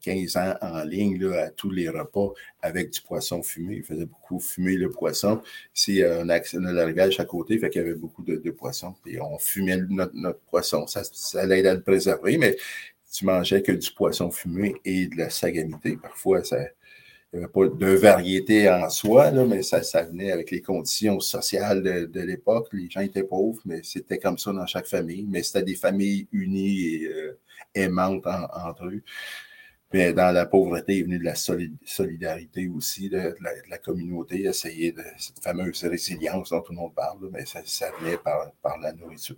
[0.00, 3.76] 15 ans en ligne à tous les repas avec du poisson fumé.
[3.76, 5.40] Il faisait beaucoup fumer le poisson.
[5.72, 8.36] Ici, on a, on a la rivière à côté, fait qu'il y avait beaucoup de,
[8.36, 8.96] de poissons.
[9.04, 10.88] Puis on fumait notre, poisson.
[10.88, 12.56] Ça, ça allait à le préserver, mais
[13.12, 15.96] tu mangeais que du poisson fumé et de la sagamité.
[15.96, 16.58] Parfois, ça,
[17.32, 21.82] il n'y avait pas de variété en soi, mais ça, venait avec les conditions sociales
[21.82, 22.68] de, l'époque.
[22.72, 25.26] Les gens étaient pauvres, mais c'était comme ça dans chaque famille.
[25.28, 27.38] Mais c'était des familles unies et euh,
[27.74, 29.02] aimantes entre eux.
[29.92, 33.34] Mais dans la pauvreté est venue de la solidarité aussi, de,
[33.68, 38.18] la, communauté, essayer de cette fameuse résilience dont tout le monde parle, mais ça, venait
[38.18, 39.36] par, la nourriture.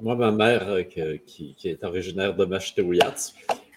[0.00, 3.14] Moi, ma mère, euh, qui, est originaire de Machtouillat,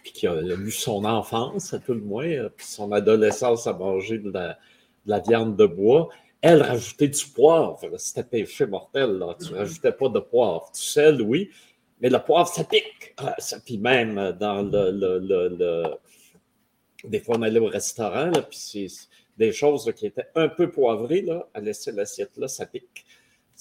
[0.03, 4.19] qui a, eu son enfance, à tout le moins, euh, puis son adolescence à manger
[4.19, 6.09] de la, viande de bois.
[6.41, 7.97] Elle rajoutait du poivre.
[7.97, 9.17] C'était péché mortel.
[9.17, 9.35] Là.
[9.39, 10.71] Tu ne rajoutais pas de poivre.
[10.73, 11.49] Tu sel, oui,
[11.99, 13.13] mais le poivre, ça pique.
[13.17, 15.83] Ah, ça, puis même dans le, le,
[17.03, 18.87] Des fois, on allait au restaurant, puis c'est
[19.37, 21.23] des choses qui étaient un peu poivrées.
[21.23, 23.05] Là, à laisser l'assiette là, ça pique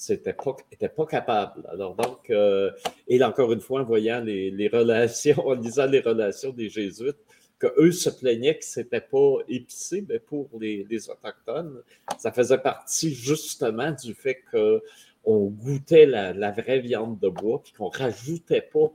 [0.09, 1.67] n'était pas, était pas capable.
[1.69, 2.71] Alors donc, euh,
[3.07, 7.17] et encore une fois, en voyant les, relations, en lisant les relations des Jésuites,
[7.59, 11.81] qu'eux se plaignaient que c'était pas épicé, mais pour les, Autochtones,
[12.17, 17.89] ça faisait partie justement du fait qu'on goûtait la, vraie viande de bois, puis qu'on
[17.89, 18.91] rajoutait pas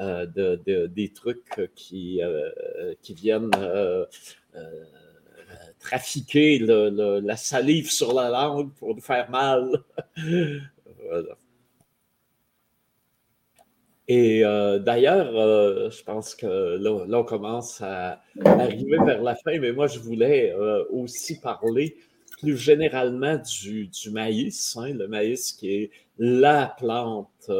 [0.00, 3.50] euh, de, des trucs qui, euh, qui viennent
[5.86, 9.82] trafiquer la salive sur la langue pour nous faire mal.
[14.08, 19.58] Et euh, d'ailleurs, euh, je pense que là, on commence à arriver vers la fin,
[19.58, 21.96] mais moi, je voulais euh, aussi parler
[22.38, 27.50] plus généralement du, maïs, hein, le maïs qui est la plante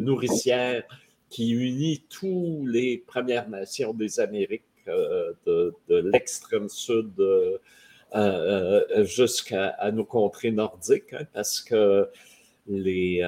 [0.00, 0.84] nourricière
[1.28, 7.58] qui unit tous les Premières Nations des Amériques euh, de, l'extrême sud euh,
[8.14, 12.08] euh, jusqu'à nos contrées nordiques, hein, parce que
[12.66, 13.22] les,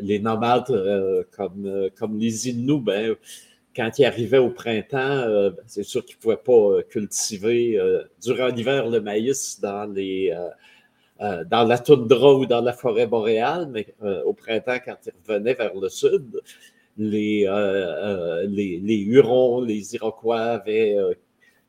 [0.00, 3.16] les nomades comme, comme les Inuits, ben,
[3.74, 7.80] quand ils arrivaient au printemps, c'est sûr qu'ils ne pouvaient pas cultiver
[8.22, 10.36] durant l'hiver le maïs dans, les,
[11.18, 13.94] dans la toundra ou dans la forêt boréale, mais
[14.24, 16.40] au printemps, quand ils revenaient vers le sud,
[16.96, 21.14] les, euh, euh, les, les, Hurons, les Iroquois avaient euh,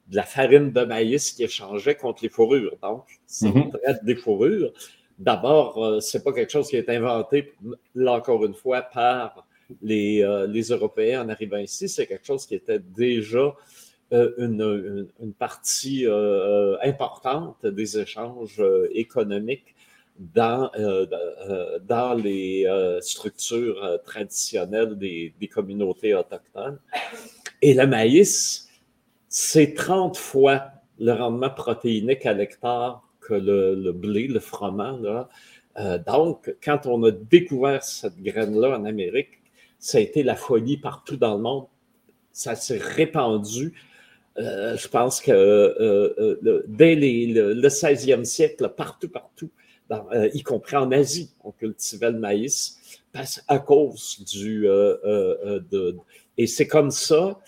[0.08, 2.78] de la farine de maïs qui échangeait contre les fourrures.
[2.82, 3.72] Donc, c'est mm
[4.04, 4.74] des fourrures.
[5.20, 7.54] D'abord, ce n'est pas quelque chose qui est inventé,
[7.96, 9.48] là encore une fois, par
[9.82, 11.88] les, les Européens en arrivant ici.
[11.88, 13.54] C'est quelque chose qui était déjà
[14.12, 16.06] une, une, partie
[16.82, 18.62] importante des échanges
[18.92, 19.76] économiques
[20.20, 21.06] dans, euh,
[21.50, 26.80] euh, dans les euh, structures traditionnelles des, communautés autochtones.
[27.62, 28.68] Et le maïs,
[29.28, 30.66] c'est 30 fois
[31.00, 35.00] le rendement protéinique à l'hectare que le, blé, le froment.
[36.06, 39.42] Donc, quand on a découvert cette graine-là en Amérique,
[39.80, 41.66] ça a été la folie partout dans le monde.
[42.32, 43.74] Ça s'est répandu.
[44.38, 46.38] je pense que
[46.68, 49.50] dès le, le, 16e siècle, partout, partout,
[49.92, 52.78] euh, y compris en Asie, on cultivait le maïs
[53.12, 55.94] parce, à cause du, euh, euh,
[56.38, 57.40] Et c'est comme ça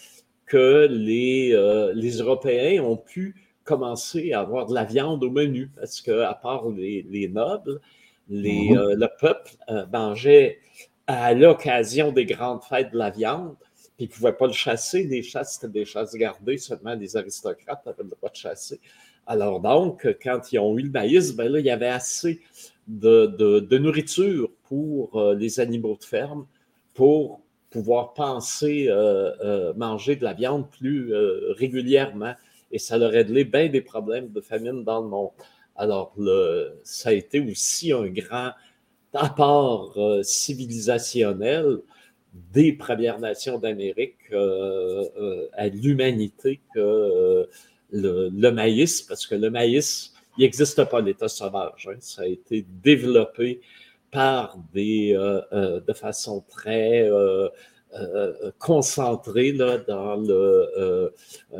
[0.46, 1.50] que les,
[1.96, 6.36] les Européens ont pu commencer à avoir de la viande au menu, parce que à
[6.36, 7.82] part les, les nobles,
[8.30, 8.78] les, mhm.
[8.78, 10.60] euh, le peuple euh, mangeait
[11.08, 13.56] à l'occasion des grandes fêtes de la viande,
[13.98, 15.04] puis ils ne pouvaient pas le chasser.
[15.04, 18.80] Les chasses, c'était des chasses gardées, seulement les aristocrates avaient le droit de chasser.
[19.28, 22.42] Alors donc, quand ils ont eu le maïs, ben là, il y avait assez
[22.88, 26.46] de, nourriture pour les animaux de ferme
[26.94, 27.42] pour
[27.76, 32.34] pouvoir penser euh, euh, manger de la viande plus euh, régulièrement.
[32.72, 35.32] Et ça leur a réglé bien des problèmes de famine dans le monde.
[35.76, 36.16] Alors,
[36.84, 38.52] ça a été aussi un grand
[39.14, 41.80] apport civilisationnel
[42.34, 44.34] des Premières Nations d'Amérique
[45.54, 46.62] à l'humanité
[47.96, 51.88] le, maïs, parce que le maïs, il n'existe pas l'état sauvage.
[51.92, 51.98] Hein.
[52.00, 53.62] Ça a été développé
[54.16, 57.50] par des, euh, euh, de façon très euh,
[58.60, 61.14] concentrée là, dans, le,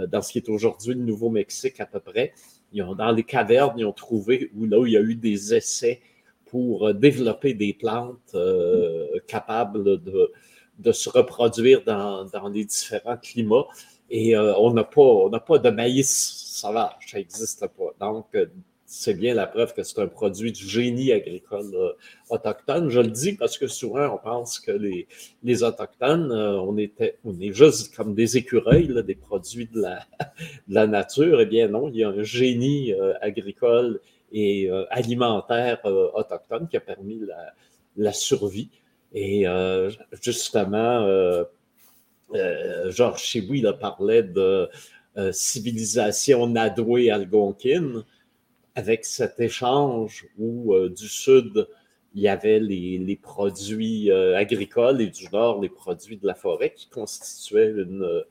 [0.08, 2.34] dans ce qui est aujourd'hui le Nouveau-Mexique à peu près.
[2.72, 5.16] Ils ont, dans les cavernes, ils ont trouvé où, là où il y a eu
[5.16, 6.02] des essais
[6.46, 8.36] pour développer des plantes
[9.28, 13.68] capables de, se reproduire dans, les différents climats.
[14.10, 17.94] Et on n'a pas, pas de maïs sauvage, ça n'existe pas.
[18.00, 18.28] Donc,
[18.86, 21.94] c'est bien la preuve que c'est un produit du génie agricole euh,
[22.30, 22.90] autochtone.
[22.90, 25.08] Je le dis parce que souvent, on pense que les,
[25.44, 30.00] les Autochtones, euh, on, était, on est juste comme des écureuils, des produits de la,
[30.68, 31.42] de la nature.
[31.42, 34.00] Eh bien non, il y a un génie euh, agricole
[34.32, 37.54] et alimentaire autochtone qui a permis la,
[37.96, 38.70] la survie.
[39.14, 39.46] Et
[40.22, 41.08] justement,
[42.90, 44.70] Georges Chibouy parlait de
[45.32, 48.04] civilisation Nadoué-Algonquine.
[48.76, 51.66] Avec cet échange où euh, du sud,
[52.14, 56.74] il y avait les, produits euh, agricoles et du nord, les produits de la forêt
[56.74, 58.24] qui constituaient une,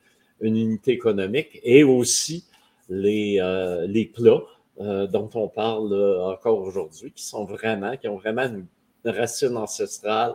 [0.42, 2.44] unité économique et aussi
[2.90, 4.42] les, euh, les plats
[4.76, 8.66] dont on parle encore aujourd'hui, qui sont vraiment, qui ont vraiment une
[9.04, 10.34] racine ancestrale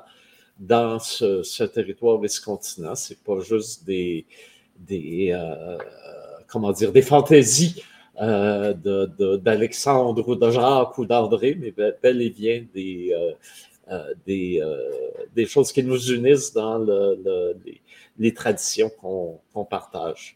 [0.60, 2.95] dans ce, territoire viscontinent.
[2.95, 4.26] C'est pas juste des,
[4.78, 5.34] des
[6.49, 7.82] comment dire, des fantaisies
[8.22, 8.74] euh,
[9.38, 13.16] d'Alexandre ou de Jacques ou d'André, mais bel et bien des,
[13.91, 17.55] euh, euh, des, choses qui nous unissent dans le,
[18.18, 20.36] les, traditions qu'on partage.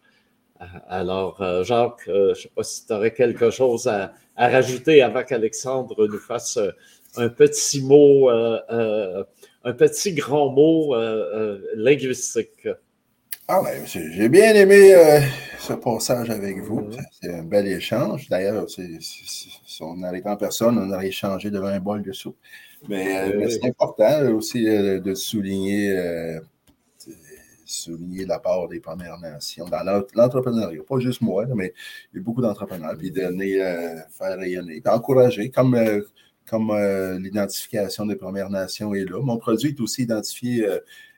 [0.87, 6.07] Alors, Jacques, je ne sais pas si tu aurais quelque chose à rajouter avant qu'Alexandre
[6.07, 6.57] nous fasse
[7.17, 10.95] un petit mot, un petit grand mot
[11.75, 12.67] linguistique.
[13.45, 15.19] Ah ben, j'ai bien aimé euh,
[15.59, 16.89] ce passage avec vous.
[17.11, 18.29] C'est un bel échange.
[18.29, 22.37] D'ailleurs, si on avait en personne, on aurait échangé devant un bol de soupe.
[22.87, 25.93] Mais, euh, c'est important aussi euh, de souligner,
[27.65, 30.81] souligner la part des Premières Nations dans l'entrepreneuriat.
[30.87, 31.73] Pas juste moi, mais
[32.13, 32.95] il y a beaucoup d'entrepreneurs.
[32.97, 33.57] Puis donner,
[34.09, 35.75] faire rayonner, encourager, comme,
[36.47, 36.71] comme
[37.19, 39.21] l'identification des Premières Nations est là.
[39.21, 40.67] Mon produit est aussi identifié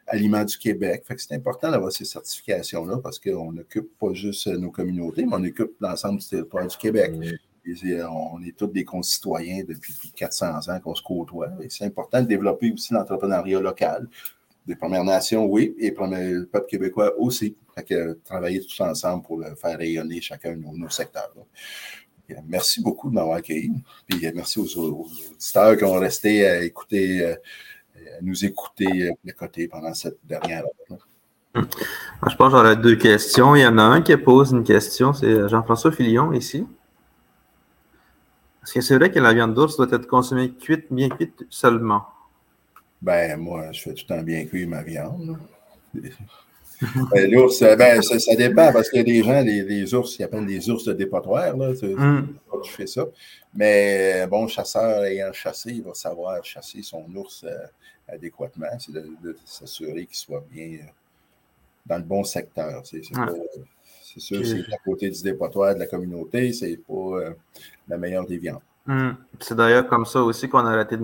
[0.07, 1.03] Aliments du Québec.
[1.05, 5.35] Fait que c'est important d'avoir ces certifications-là parce qu'on n'occupe pas juste nos communautés, mais
[5.35, 7.11] on occupe l'ensemble du territoire du Québec.
[7.17, 11.49] on est tous des concitoyens depuis plus de 400 ans qu'on se côtoie.
[11.61, 14.07] Et c'est important de développer aussi l'entrepreneuriat local.
[14.67, 17.55] Des Premières Nations, oui, et le peuple québécois aussi.
[17.73, 21.33] Fait que travailler tous ensemble pour faire rayonner chacun de nos, secteurs.
[22.47, 23.71] Merci beaucoup de m'avoir accueilli.
[24.07, 27.25] Puis merci aux, auditeurs qui ont resté à écouter.
[27.25, 27.35] Euh,
[28.21, 30.99] nous écouter de côté pendant cette dernière heure.
[31.55, 33.55] Je pense que j'aurais deux questions.
[33.55, 36.67] Il y en a un qui pose une question, c'est Jean-François Filion ici.
[38.63, 42.07] Est-ce que c'est vrai que la viande d'ours doit être consommée cuite, bien cuite seulement?
[43.01, 45.37] Ben, moi, je fais tout le temps bien cuire ma viande.
[47.11, 50.85] Ben, l'ours, ben, ça, dépend parce a des gens, les, ours, ils appellent des ours
[50.85, 51.55] de dépotoir.
[51.55, 52.35] Là, tu, mm.
[52.65, 53.05] fais ça.
[53.53, 57.65] Mais bon chasseur ayant chassé, il va savoir chasser son ours euh,
[58.07, 58.67] adéquatement.
[58.79, 60.91] C'est de, s'assurer qu'il soit bien euh,
[61.85, 62.81] dans le bon secteur.
[62.83, 67.33] C'est sûr, c'est à côté du dépotoir de la communauté, c'est pas euh,
[67.87, 68.61] la meilleure des viandes.
[68.85, 69.11] Hmm.
[69.39, 71.03] C'est d'ailleurs comme ça aussi qu'on a arrêté de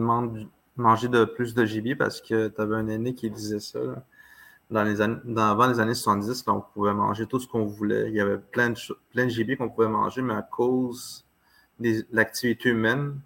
[0.78, 3.80] manger de plus de gibier parce que tu avais un aîné qui disait ça.
[4.72, 8.10] Dans les années, avant les années 70, on pouvait manger tout ce qu'on voulait.
[8.10, 8.78] Il y avait plein de,
[9.12, 11.26] plein de gibier qu'on pouvait manger, mais à cause
[11.80, 13.20] de l'activité humaine,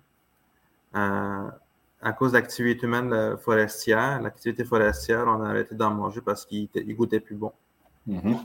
[0.96, 1.48] euh,
[2.02, 6.70] à cause de l'activité humaine forestière, l'activité forestière, on a arrêté d'en manger parce qu'il
[6.96, 7.52] goûtait plus bon.
[8.10, 8.38] Mm-hmm.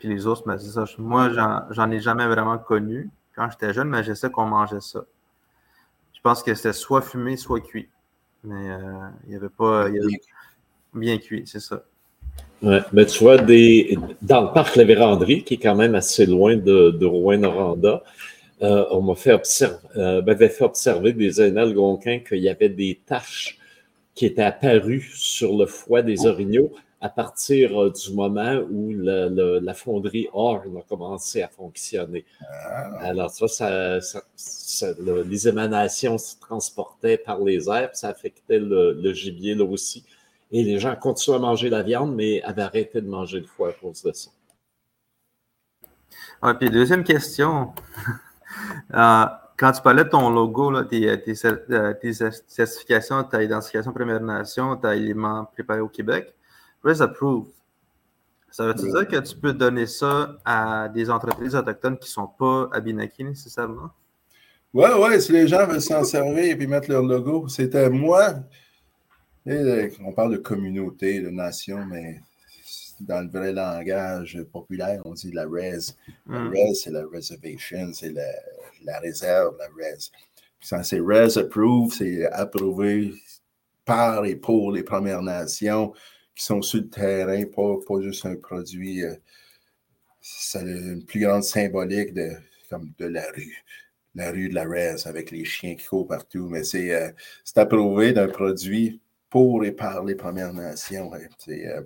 [0.00, 0.84] Puis les autres, ben, ça.
[0.98, 1.30] Moi,
[1.70, 5.04] j'en ai jamais vraiment connu quand j'étais jeune, mais je sais qu'on mangeait ça.
[6.14, 7.88] Je pense que c'était soit fumé, soit cuit.
[8.42, 9.88] Mais euh, il n'y avait pas.
[10.94, 11.84] bien cuit, c'est ça.
[12.62, 16.26] Ouais, mais tu vois, des, dans le parc La Vérandrie, qui est quand même assez
[16.26, 18.02] loin de, de Rouen-Noranda,
[18.62, 22.68] euh, on m'a fait observer, euh, m'avait fait observer des aînés algonquins qu'il y avait
[22.68, 23.58] des taches
[24.14, 26.70] qui étaient apparues sur le foie des orignaux
[27.00, 32.26] à partir euh, du moment où la fonderie Horn a commencé à fonctionner.
[32.42, 32.98] Ah.
[33.00, 33.98] Alors ça,
[34.36, 34.86] ça,
[35.26, 40.04] les émanations se transportaient par les airs, ça affectait le, gibier là aussi.
[40.52, 43.70] Et les gens continuaient à manger la viande, mais avaient arrêté de manger le foie
[43.70, 44.30] à cause de ça.
[46.42, 47.72] Ah, puis deuxième question.
[48.92, 49.24] Euh,
[49.56, 52.12] quand tu parlais de ton logo, là, tes, tes, tes,
[52.48, 56.34] certifications, ta identification Première Nation, ta élément préparé au Québec,
[56.82, 57.52] Res Approved,
[58.50, 62.26] ça veut dire que tu peux donner ça à des entreprises autochtones qui ne sont
[62.26, 63.90] pas Abinaki nécessairement?
[64.74, 67.48] Oui, oui, si les gens veulent s'en servir et puis mettre leur logo.
[67.48, 68.34] C'était moi.
[70.00, 72.20] On parle de communauté, de nation, mais
[73.00, 75.96] dans le vrai langage populaire, on dit la res.
[76.26, 76.48] La hmm.
[76.50, 78.30] res, c'est la reservation, c'est la,
[78.84, 80.10] la, réserve, la res.
[80.60, 83.14] C'est res approved, c'est approuvé
[83.84, 85.92] par et pour les Premières Nations
[86.34, 89.02] qui sont sur le terrain, pas, pas juste un produit.
[89.02, 89.14] Euh,
[90.20, 92.30] ça a une plus grande symbolique de,
[92.68, 93.64] comme de la rue.
[94.14, 96.48] La rue de la res avec les chiens qui courent partout.
[96.48, 97.10] Mais c'est euh,
[97.56, 99.00] approuvé d'un produit
[99.30, 101.10] pour et par les Premières Nations.
[101.38, 101.82] C'est euh,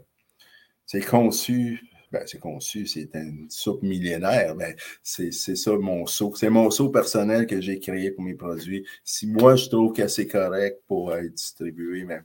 [0.87, 1.83] c'est conçu,
[2.13, 6.35] ben, c'est conçu, c'est une soupe millénaire, mais c'est ça mon saut.
[6.37, 8.87] C'est mon saut personnel que j'ai créé pour mes produits.
[9.03, 12.21] Si moi, je trouve que c'est correct pour être distribué, mais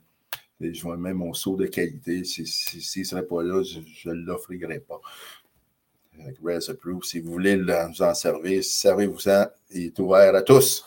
[0.60, 2.24] je vois même mon saut de qualité.
[2.24, 5.02] S'il si, ne serait pas là, je ne l'offrirais pas.
[6.22, 6.62] Avec Res
[7.04, 9.46] si vous voulez nous en servir, servez-vous-en.
[9.72, 10.86] Il est ouvert à tous.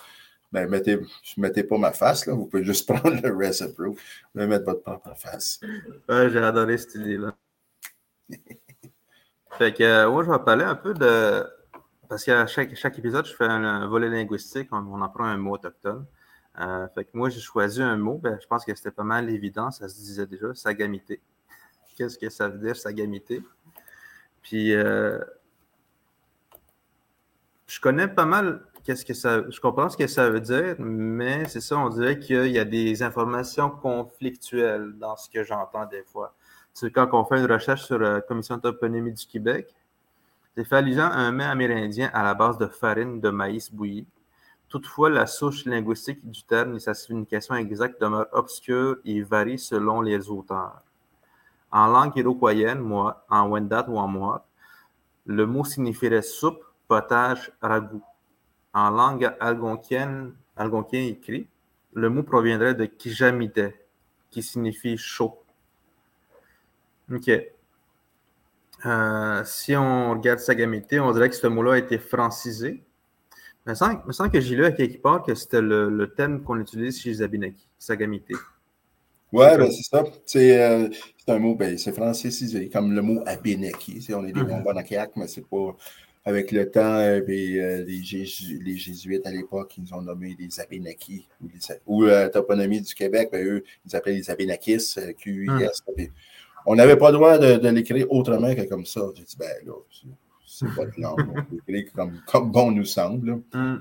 [0.53, 1.01] Ben, mettez,
[1.39, 2.35] mettez pas ma face, là.
[2.35, 3.99] Vous pouvez juste prendre le Approved.
[4.35, 5.61] Vous mettre votre propre face.
[6.09, 7.35] Ouais, j'ai adoré cette idée-là.
[9.59, 11.47] fait que, euh, moi, je vais parler un peu de.
[12.09, 16.05] Parce qu'à chaque, chaque épisode, je fais un, volet linguistique, on, apprend un mot autochtone.
[16.61, 19.31] Euh, fait que moi, j'ai choisi un mot, ben, je pense que c'était pas mal
[19.31, 21.23] évident, ça se disait déjà, sagamité.
[21.97, 23.43] Qu'est-ce que ça veut dire, sagamité?
[24.43, 25.19] Puis, euh,
[27.67, 29.43] je connais pas mal qu'est-ce que ça.
[29.49, 32.65] Je comprends ce que ça veut dire, mais c'est ça, on dirait qu'il y a
[32.65, 36.35] des informations conflictuelles dans ce que j'entends des fois.
[36.75, 39.75] C'est quand on fait une recherche sur la Commission toponymie du Québec.
[40.55, 44.07] C'est fait un mets amérindien à la base de farine de maïs bouilli.
[44.69, 50.01] Toutefois, la souche linguistique du terme et sa signification exacte demeurent obscures et varient selon
[50.01, 50.83] les auteurs.
[51.71, 54.47] En langue iroquoienne, moi, en Wendat ou en moi,
[55.27, 58.03] le mot signifierait soupe, potage, ragoût.
[58.75, 61.47] En langue algonquienne, algonquien écrit,
[61.93, 63.61] le mot proviendrait de kijamite,
[64.31, 65.39] qui signifie chaud.
[67.13, 67.31] OK.
[68.85, 72.83] Euh, si on regarde Sagamité, on dirait que ce mot-là a été francisé.
[73.67, 77.01] Il me semble, que j'ai lu à quelque part que c'était le, terme qu'on utilise
[77.01, 78.35] chez les Abinaki, Sagamité.
[79.33, 80.03] Oui, ben, c'est ça.
[80.37, 84.05] Euh, c'est un mot, ben, c'est francisé, comme le mot Abinaki.
[84.15, 84.65] On est des mm
[85.17, 85.77] mais c'est pas.
[86.25, 88.03] Avec le temps, euh, ben, les,
[88.77, 91.27] Jésuites à l'époque, ils nous ont nommé les Abénakis.
[91.87, 95.83] Ou, la toponymie du Québec, ben, eux, ils appelaient les Abénakis, Q-I-S.
[95.99, 96.05] Mm
[96.67, 99.01] on n'avait pas le droit de, l'écrire autrement que comme ça.
[99.15, 99.73] J'ai dit, ben là,
[100.47, 101.19] c'est pas de langue.
[101.19, 103.43] On peut l'écrire comme, comme, bon nous semble.
[103.53, 103.77] Hmm.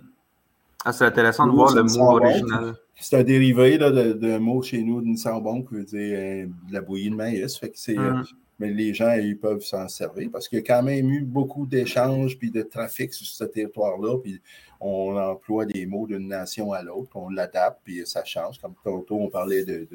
[0.83, 2.75] Ah, c'est intéressant de voir le mot original.
[2.95, 6.73] C'est un dérivé d'un de, mot chez nous, d'une sambon, qui veut dire euh, de
[6.73, 7.57] la bouillie de maïs.
[7.57, 8.23] Fait que c'est, euh, hmm.
[8.61, 11.65] Mais les gens, ils peuvent s'en servir parce qu'il y a quand même eu beaucoup
[11.65, 14.19] d'échanges puis de trafic sur ce territoire-là.
[14.19, 14.39] Puis
[14.79, 18.59] on emploie des mots d'une nation à l'autre, on l'adapte, puis ça change.
[18.59, 19.87] Comme tantôt, on parlait de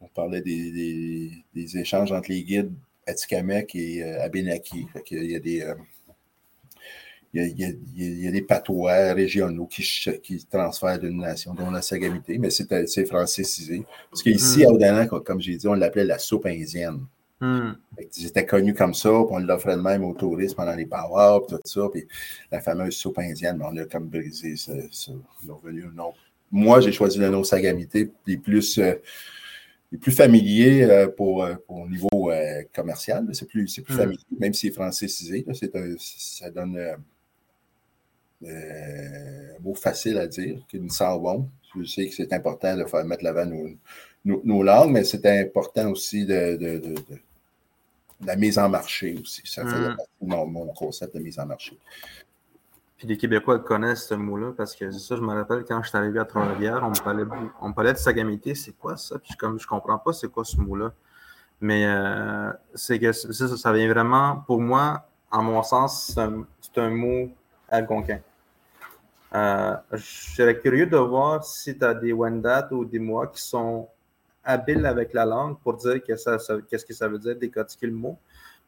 [0.00, 2.72] on parlait des, échanges entre les guides
[3.06, 4.86] Atikamek et euh, Abenaki.
[5.12, 5.64] il y a des.
[7.32, 7.60] il,
[7.94, 9.82] y a, des patois régionaux qui,
[10.22, 13.84] qui transfèrent d'une nation, dont la sagamité, mais c'est francisé.
[14.10, 14.82] Parce qu'ici, hmm.
[14.82, 17.06] à comme j'ai dit, on l'appelait la soupe indienne.
[17.42, 17.72] Hmm.
[18.10, 21.58] C'était connu comme ça, puis on l'offrait de même aux touristes pendant les power, tout
[21.64, 21.88] ça.
[21.92, 22.06] Puis
[22.52, 24.72] la fameuse soupe indienne, on a comme brisé ça.
[26.52, 28.78] Moi, j'ai choisi le nom Sagamité, puis plus.
[28.78, 28.94] Euh,
[30.00, 33.26] plus familier euh, pour, euh, pour, au niveau euh, commercial.
[33.32, 33.98] C'est plus, plus hmm.
[33.98, 35.44] familier, même si c'est francisé.
[35.98, 36.78] ça donne
[38.46, 41.48] un mot facile à dire, sent bon.
[41.76, 45.90] Je sais que c'est important de faire mettre l'avant nos, nos, langues, mais c'est important
[45.90, 46.94] aussi de, de, de,
[48.24, 49.42] la mise en marché aussi.
[49.44, 51.78] Ça fait partie de mon, concept de mise en marché.
[52.96, 55.98] Puis les Québécois connaissent ce mot-là parce que ça, je me rappelle quand je suis
[55.98, 57.24] arrivé à Trois-Rivières, on me parlait,
[57.60, 59.18] on parlait de sagamité, c'est quoi ça?
[59.18, 60.92] Puis comme je comprends pas c'est quoi ce mot-là.
[61.60, 66.16] Mais euh, c'est que ça, ça vient vraiment, pour moi, en mon sens,
[66.60, 67.30] c'est un, mot
[67.68, 68.20] algonquin.
[69.34, 73.40] Euh, je serais curieux de voir si tu as des Wendat ou des mots qui
[73.40, 73.88] sont
[74.44, 78.18] habiles avec la langue pour dire qu'est-ce que ça veut dire décortiquer le mot.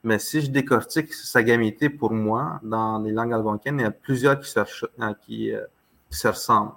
[0.02, 3.90] Mais si je décortique sa gamité pour moi, dans les langues algonquines, il y a
[3.90, 4.64] plusieurs qui se, euh,
[5.00, 5.66] euh,
[6.10, 6.72] se ressemblent.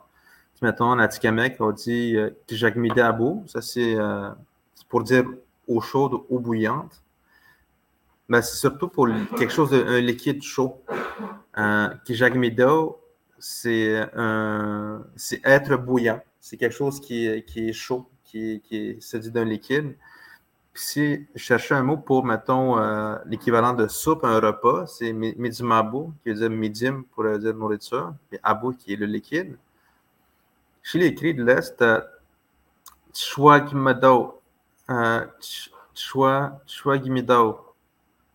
[0.62, 3.44] Mettons, en Atikamek, on dit euh, Kijagmidabo.
[3.48, 3.98] Ça, c'est
[4.88, 5.26] pour dire
[5.68, 7.04] eau chaude, eau bouillante.
[8.30, 10.82] Mais c'est surtout pour quelque chose d'un liquide chaud.
[11.58, 11.90] Euh,
[15.16, 16.22] c'est être bouillant.
[16.40, 19.96] C'est quelque chose qui est chaud, qui, qui se dit d'un liquide
[20.78, 26.14] si je cherchais un mot pour, mettons, euh, l'équivalent de soupe, un repas, c'est medium
[26.24, 29.58] qui veut dire medium pour dire nourriture, et abu qui est le liquide.
[30.84, 31.84] Chez les cris de l'Est,
[33.14, 34.40] chwagmido,
[36.68, 37.74] chwagmido,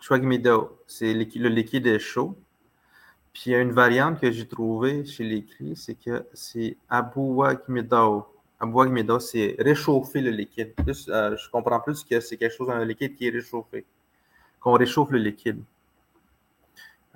[0.00, 2.36] chwagmido, c'est le liquide est chaud.
[3.32, 6.76] Puis il y a une variante que j'ai trouvée chez les cris, c'est que c'est
[6.90, 8.26] abuwagmido
[8.66, 8.88] boire
[9.20, 10.72] c'est réchauffer le liquide.
[11.08, 13.84] Euh, je comprends plus que c'est quelque chose un liquide qui est réchauffé,
[14.60, 15.62] qu'on réchauffe le liquide.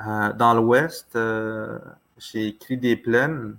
[0.01, 1.79] Euh, dans l'Ouest, euh,
[2.19, 3.57] j'ai écrit des plaines,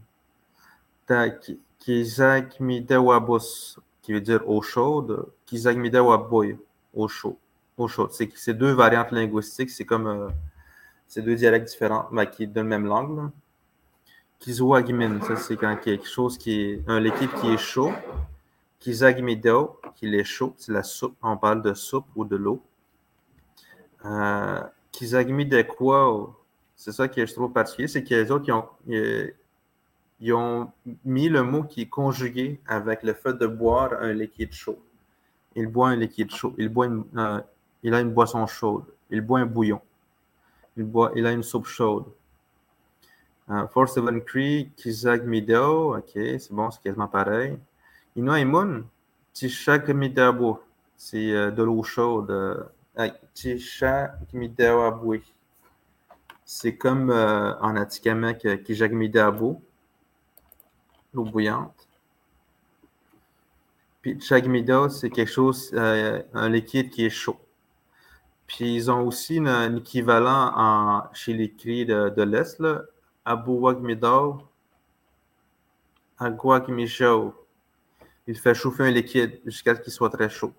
[4.01, 6.57] qui veut dire eau chaude, Kizak Midewaboy,
[6.93, 7.35] eau chaude.
[7.77, 8.11] Eau chaude.
[8.11, 10.33] C'est deux variantes linguistiques, c'est comme
[11.07, 13.31] ces deux dialectes différents, mais qui donnent la même langue.
[14.39, 17.91] Kizuagimin, ça c'est quand quelque chose qui est un liquide qui est chaud.
[18.79, 21.15] Kizagimido, qui est chaud, c'est la soupe.
[21.21, 22.61] On parle de soupe ou de l'eau.
[24.05, 24.61] Euh,
[25.77, 26.35] quoi
[26.75, 28.45] c'est ça qui est, je trouve particulier, c'est que les autres,
[30.19, 30.71] ils ont, ont
[31.03, 34.77] mis le mot qui est conjugué avec le fait de boire un liquide chaud.
[35.55, 36.53] Il boit un liquide chaud.
[36.57, 37.41] Il, boit euh,
[37.81, 38.85] il a une boisson chaude.
[39.09, 39.81] Il boit un bouillon.
[40.77, 42.05] Il, boit, il a une soupe chaude.
[43.50, 47.58] Uh, 473, Kizag Mideo, ok, c'est bon, c'est quasiment pareil.
[48.18, 48.84] Inoimun,
[49.32, 50.60] Tishak Midabo,
[50.98, 52.32] c'est euh, de l'eau chaude.
[52.32, 55.14] Euh, Tishak Midabo,
[56.43, 59.62] c'est comme euh, en Atikamek, Kijak Midabo,
[61.14, 61.88] l'eau bouillante.
[64.02, 67.39] Puis Chagmido, c'est quelque chose, un liquide qui est chaud.
[68.48, 72.64] Puis ils ont aussi un, équivalent en, chez les cris de, de l'Est,
[73.28, 74.41] Abuwagmidao,
[76.17, 77.34] Aguagmijao.
[78.25, 80.53] Il fait chauffer un liquide jusqu'à ce qu'il soit très chaud.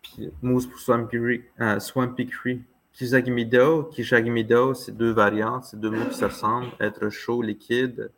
[0.00, 2.62] Puis mousse pour Swampy, euh, Swampy Creek.
[2.92, 6.70] Kizagmido, c'est deux variantes, c'est deux mots qui se ressemblent.
[6.80, 8.10] Être chaud, liquide.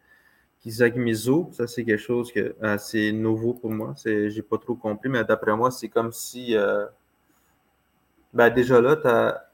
[0.61, 3.95] Kizagmizo, ça c'est quelque chose que assez nouveau pour moi.
[3.97, 6.55] C'est, j'ai pas trop compris, mais d'après moi, c'est comme si.
[6.57, 6.87] Euh,
[8.33, 9.51] ben déjà là,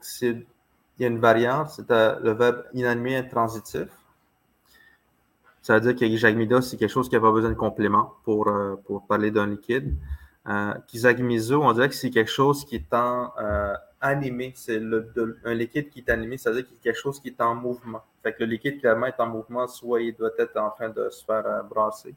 [0.00, 0.46] c'est
[1.00, 3.88] il y a une variante, c'est le verbe inanimé intransitif.
[5.62, 8.48] Ça veut dire que Jagmida, c'est quelque chose qui n'a pas besoin de complément pour,
[8.48, 8.76] euh,
[9.08, 9.94] parler d'un liquide.
[10.46, 14.52] Euh, on dirait que c'est quelque chose qui est en euh, animé.
[14.54, 14.78] C'est
[15.44, 17.40] un liquide qui est animé, ça veut dire qu'il y a quelque chose qui est
[17.40, 18.02] en mouvement.
[18.22, 21.08] Fait que le liquide, clairement, est en mouvement, soit il doit être en train de
[21.08, 22.14] se faire euh, brasser.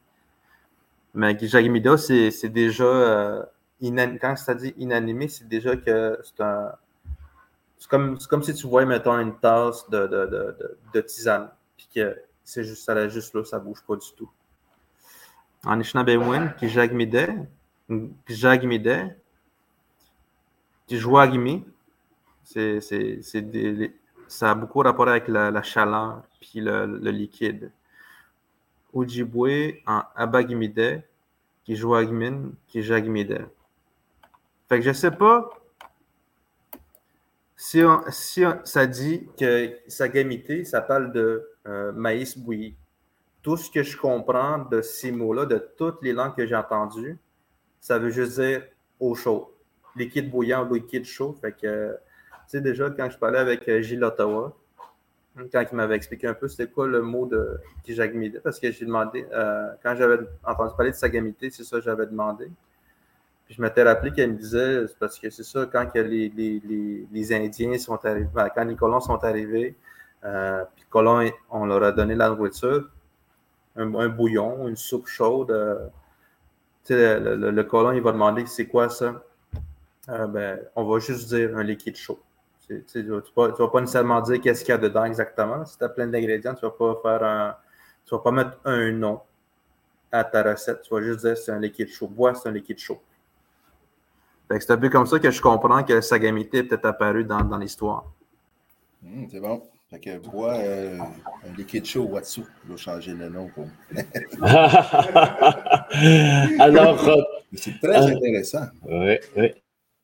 [1.14, 3.48] Mais Jagmida, c'est déjà,
[3.80, 6.72] quand ça dit inanimé, c'est déjà que c'est un,
[7.84, 7.90] c'est
[8.30, 13.34] comme, si tu voyais, mettons, une tasse de, tisane, puis que c'est juste, ça juste
[13.34, 14.30] là, ça bouge pas du tout.
[15.66, 17.46] En Ishnabewin, qui jagmide,
[18.26, 19.18] jagmide,
[20.88, 21.02] qui
[22.46, 22.80] c'est,
[24.30, 27.70] ça a beaucoup rapport avec la, chaleur puis le, liquide.
[28.94, 31.04] Ujibwe en abagmide,
[31.66, 33.46] qui joagmin, qui jagmide.
[34.70, 35.50] Fait que je sais pas
[37.64, 42.76] si, ça dit que sa gamité, ça parle de euh, maïs bouilli,
[43.42, 47.18] tout ce que je comprends de ces mots-là, de toutes les langues que j'ai entendues,
[47.80, 48.64] ça veut juste dire
[49.00, 49.46] eau chaude.
[49.96, 51.38] Liquide bouillant ou liquide chaud.
[51.40, 51.98] Fait que, tu
[52.48, 54.58] sais, déjà, quand je parlais avec euh, Gilles Ottawa,
[55.52, 58.86] quand il m'avait expliqué un peu c'était quoi le mot de Kijagmide, parce que j'ai
[58.86, 62.52] demandé, euh, quand j'avais entendu parler de sa gamité, c'est ça que j'avais demandé
[63.50, 67.78] je m'étais rappelé qu'elle me disait, parce que c'est ça, quand les, les, les, Indiens
[67.78, 69.76] sont arrivés, ben, quand les colons sont arrivés,
[70.24, 72.90] euh, puis les colons, on leur a donné la nourriture,
[73.76, 75.52] un, bouillon, une soupe chaude.
[75.52, 75.90] Euh,
[76.90, 79.24] le, le, colon, il va demander c'est quoi ça?
[80.10, 82.20] Euh, ben, on va juste dire un liquide chaud.
[82.68, 85.66] tu ne vas, pas nécessairement dire qu'est-ce qu'il y a dedans exactement.
[85.66, 87.58] Si tu as plein d'ingrédients, tu ne vas pas faire.
[88.06, 89.22] Tu vas pas mettre un nom
[90.12, 90.82] à ta recette.
[90.82, 92.08] Tu vas juste dire c'est un liquide chaud.
[92.08, 93.02] Bois, c'est un liquide chaud.
[94.50, 97.58] C'est un peu comme ça que je comprends que Sagamité est peut-être apparu dans, dans
[97.58, 98.06] l'histoire.
[99.02, 99.62] Hmm, c'est bon.
[99.94, 102.42] Fait que bois euh, un liquide chaud Watsu.
[102.66, 103.68] Il va changer le nom pour.
[106.60, 107.08] Alors.
[107.10, 107.22] Euh,
[107.54, 108.66] c'est très euh, intéressant.
[108.90, 109.52] Oui, oui.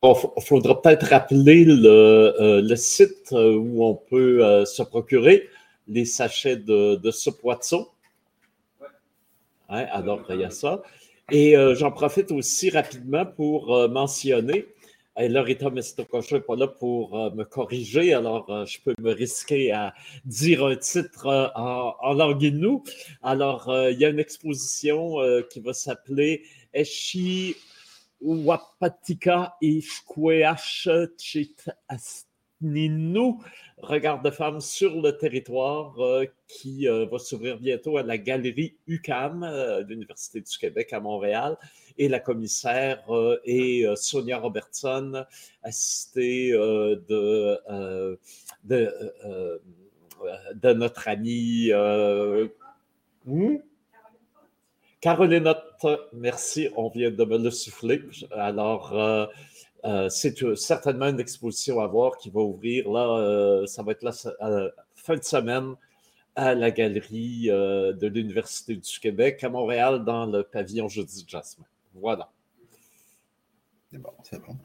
[0.03, 5.49] Il faudra peut-être rappeler le, le, site où on peut se procurer
[5.87, 7.77] les sachets de, de soupe Watsu.
[9.69, 10.81] Ouais, alors, il y a ça.
[11.31, 14.65] Et j'en profite aussi rapidement pour mentionner
[15.19, 18.93] et là, Rita Mestokocha n'est pas là pour euh, me corriger, alors euh, je peux
[18.99, 19.93] me risquer à
[20.23, 22.83] dire un titre euh, en, en langue inou.
[23.21, 25.17] Alors, il y a une exposition
[25.51, 26.43] qui va s'appeler
[26.73, 27.55] Eshi
[28.21, 30.87] Wapatika Ishkweash
[31.17, 31.65] Chit
[32.61, 33.35] Ninu,
[33.81, 38.75] Regard de femmes sur le territoire, euh, qui euh, va s'ouvrir bientôt à la galerie
[38.87, 41.57] UCAM, euh, de l'Université du Québec à Montréal.
[41.97, 43.03] Et la commissaire
[43.45, 45.25] est Sonia Robertson,
[45.63, 47.59] assistée de,
[48.63, 48.99] de,
[50.53, 51.71] de, notre amie.
[53.25, 53.57] Hmm?
[55.01, 55.53] Caroline
[56.13, 58.01] merci, on vient de me le souffler.
[58.31, 59.29] Alors,
[59.85, 63.93] euh, c'est euh, certainement une exposition à voir qui va ouvrir là, euh, ça va
[63.93, 64.11] être la
[64.95, 65.75] fin de semaine
[66.35, 71.65] à la galerie de l'Université du Québec à Montréal dans le pavillon Jeudi de Jasmin.
[71.95, 72.29] Voilà.
[73.91, 74.55] C'est bon, c'est bon.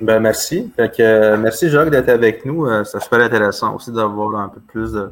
[0.00, 0.72] Ben, merci.
[0.78, 2.66] merci Jacques d'être avec nous.
[2.84, 5.10] ça super intéressant aussi d'avoir un peu plus de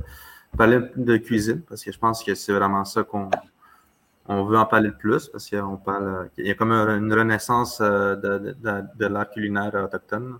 [0.56, 3.28] parler de cuisine parce que je pense que c'est vraiment ça qu'on
[4.26, 7.80] on veut en parler le plus parce qu'on parle, il y a comme une renaissance
[7.80, 10.38] euh, de, l'art culinaire autochtone.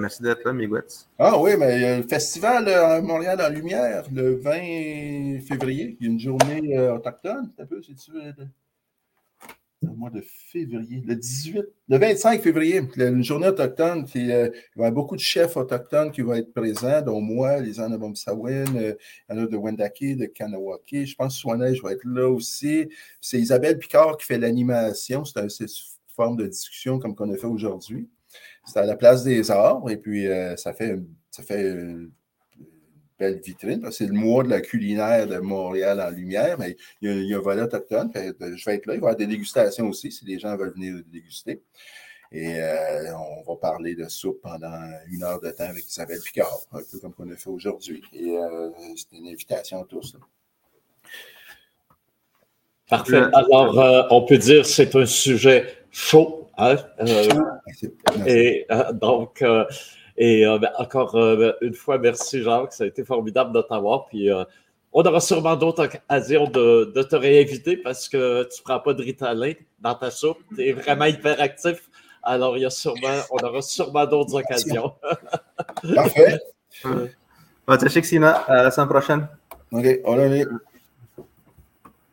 [0.00, 1.08] merci d'être là, Miguetz.
[1.18, 5.96] Ah oui, mais il y a le festival à Montréal en lumière le 20 février.
[6.00, 7.50] Il y une journée euh, autochtone.
[7.58, 8.32] Un peu, si tu veux
[9.82, 14.04] le mois de février, le 18, le 25 février, une journée autochtone.
[14.04, 17.60] Qui, euh, il y a beaucoup de chefs autochtones qui vont être présents, dont moi,
[17.60, 18.94] les Anabomsawin, euh,
[19.28, 21.04] il y en a de Wendake, de Kanawake.
[21.04, 22.88] Je pense que Swanage va être là aussi.
[23.20, 25.24] C'est Isabelle Picard qui fait l'animation.
[25.24, 25.68] C'est une
[26.08, 28.08] forme de discussion comme qu'on a fait aujourd'hui.
[28.64, 30.98] C'est à la place des arts et puis euh, ça fait,
[31.30, 31.76] ça fait
[33.18, 33.90] belle vitrine.
[33.90, 37.40] C'est le mois de la culinaire de Montréal en lumière, mais il y a, un
[37.40, 38.10] volet autochtone.
[38.14, 38.94] je vais être là.
[38.94, 41.62] Il va y avoir des dégustations aussi si les gens veulent venir déguster.
[42.32, 46.58] Et euh, on va parler de soupe pendant une heure de temps avec Isabelle Picard,
[46.72, 48.02] un peu comme on a fait aujourd'hui.
[48.12, 50.16] Et euh, c'est une invitation à tous.
[52.88, 53.22] Parfait.
[53.32, 56.50] Alors, euh, on peut dire que c'est un sujet chaud.
[56.58, 56.76] Hein?
[58.26, 59.44] et donc,
[60.18, 64.06] et euh, ben, encore euh, une fois, merci Jacques, ça a été formidable de t'avoir.
[64.06, 64.44] Puis euh,
[64.92, 68.94] on aura sûrement d'autres occasions de, de, te réinviter parce que tu ne prends pas
[68.94, 70.38] de ritalin dans ta soupe.
[70.54, 71.88] Tu es vraiment hyper actif.
[72.22, 74.94] Alors, il y a sûrement, on aura sûrement d'autres occasions.
[75.94, 76.40] Parfait.
[76.84, 77.12] Ouais.
[77.68, 79.28] À la semaine prochaine.
[79.70, 80.18] OK, on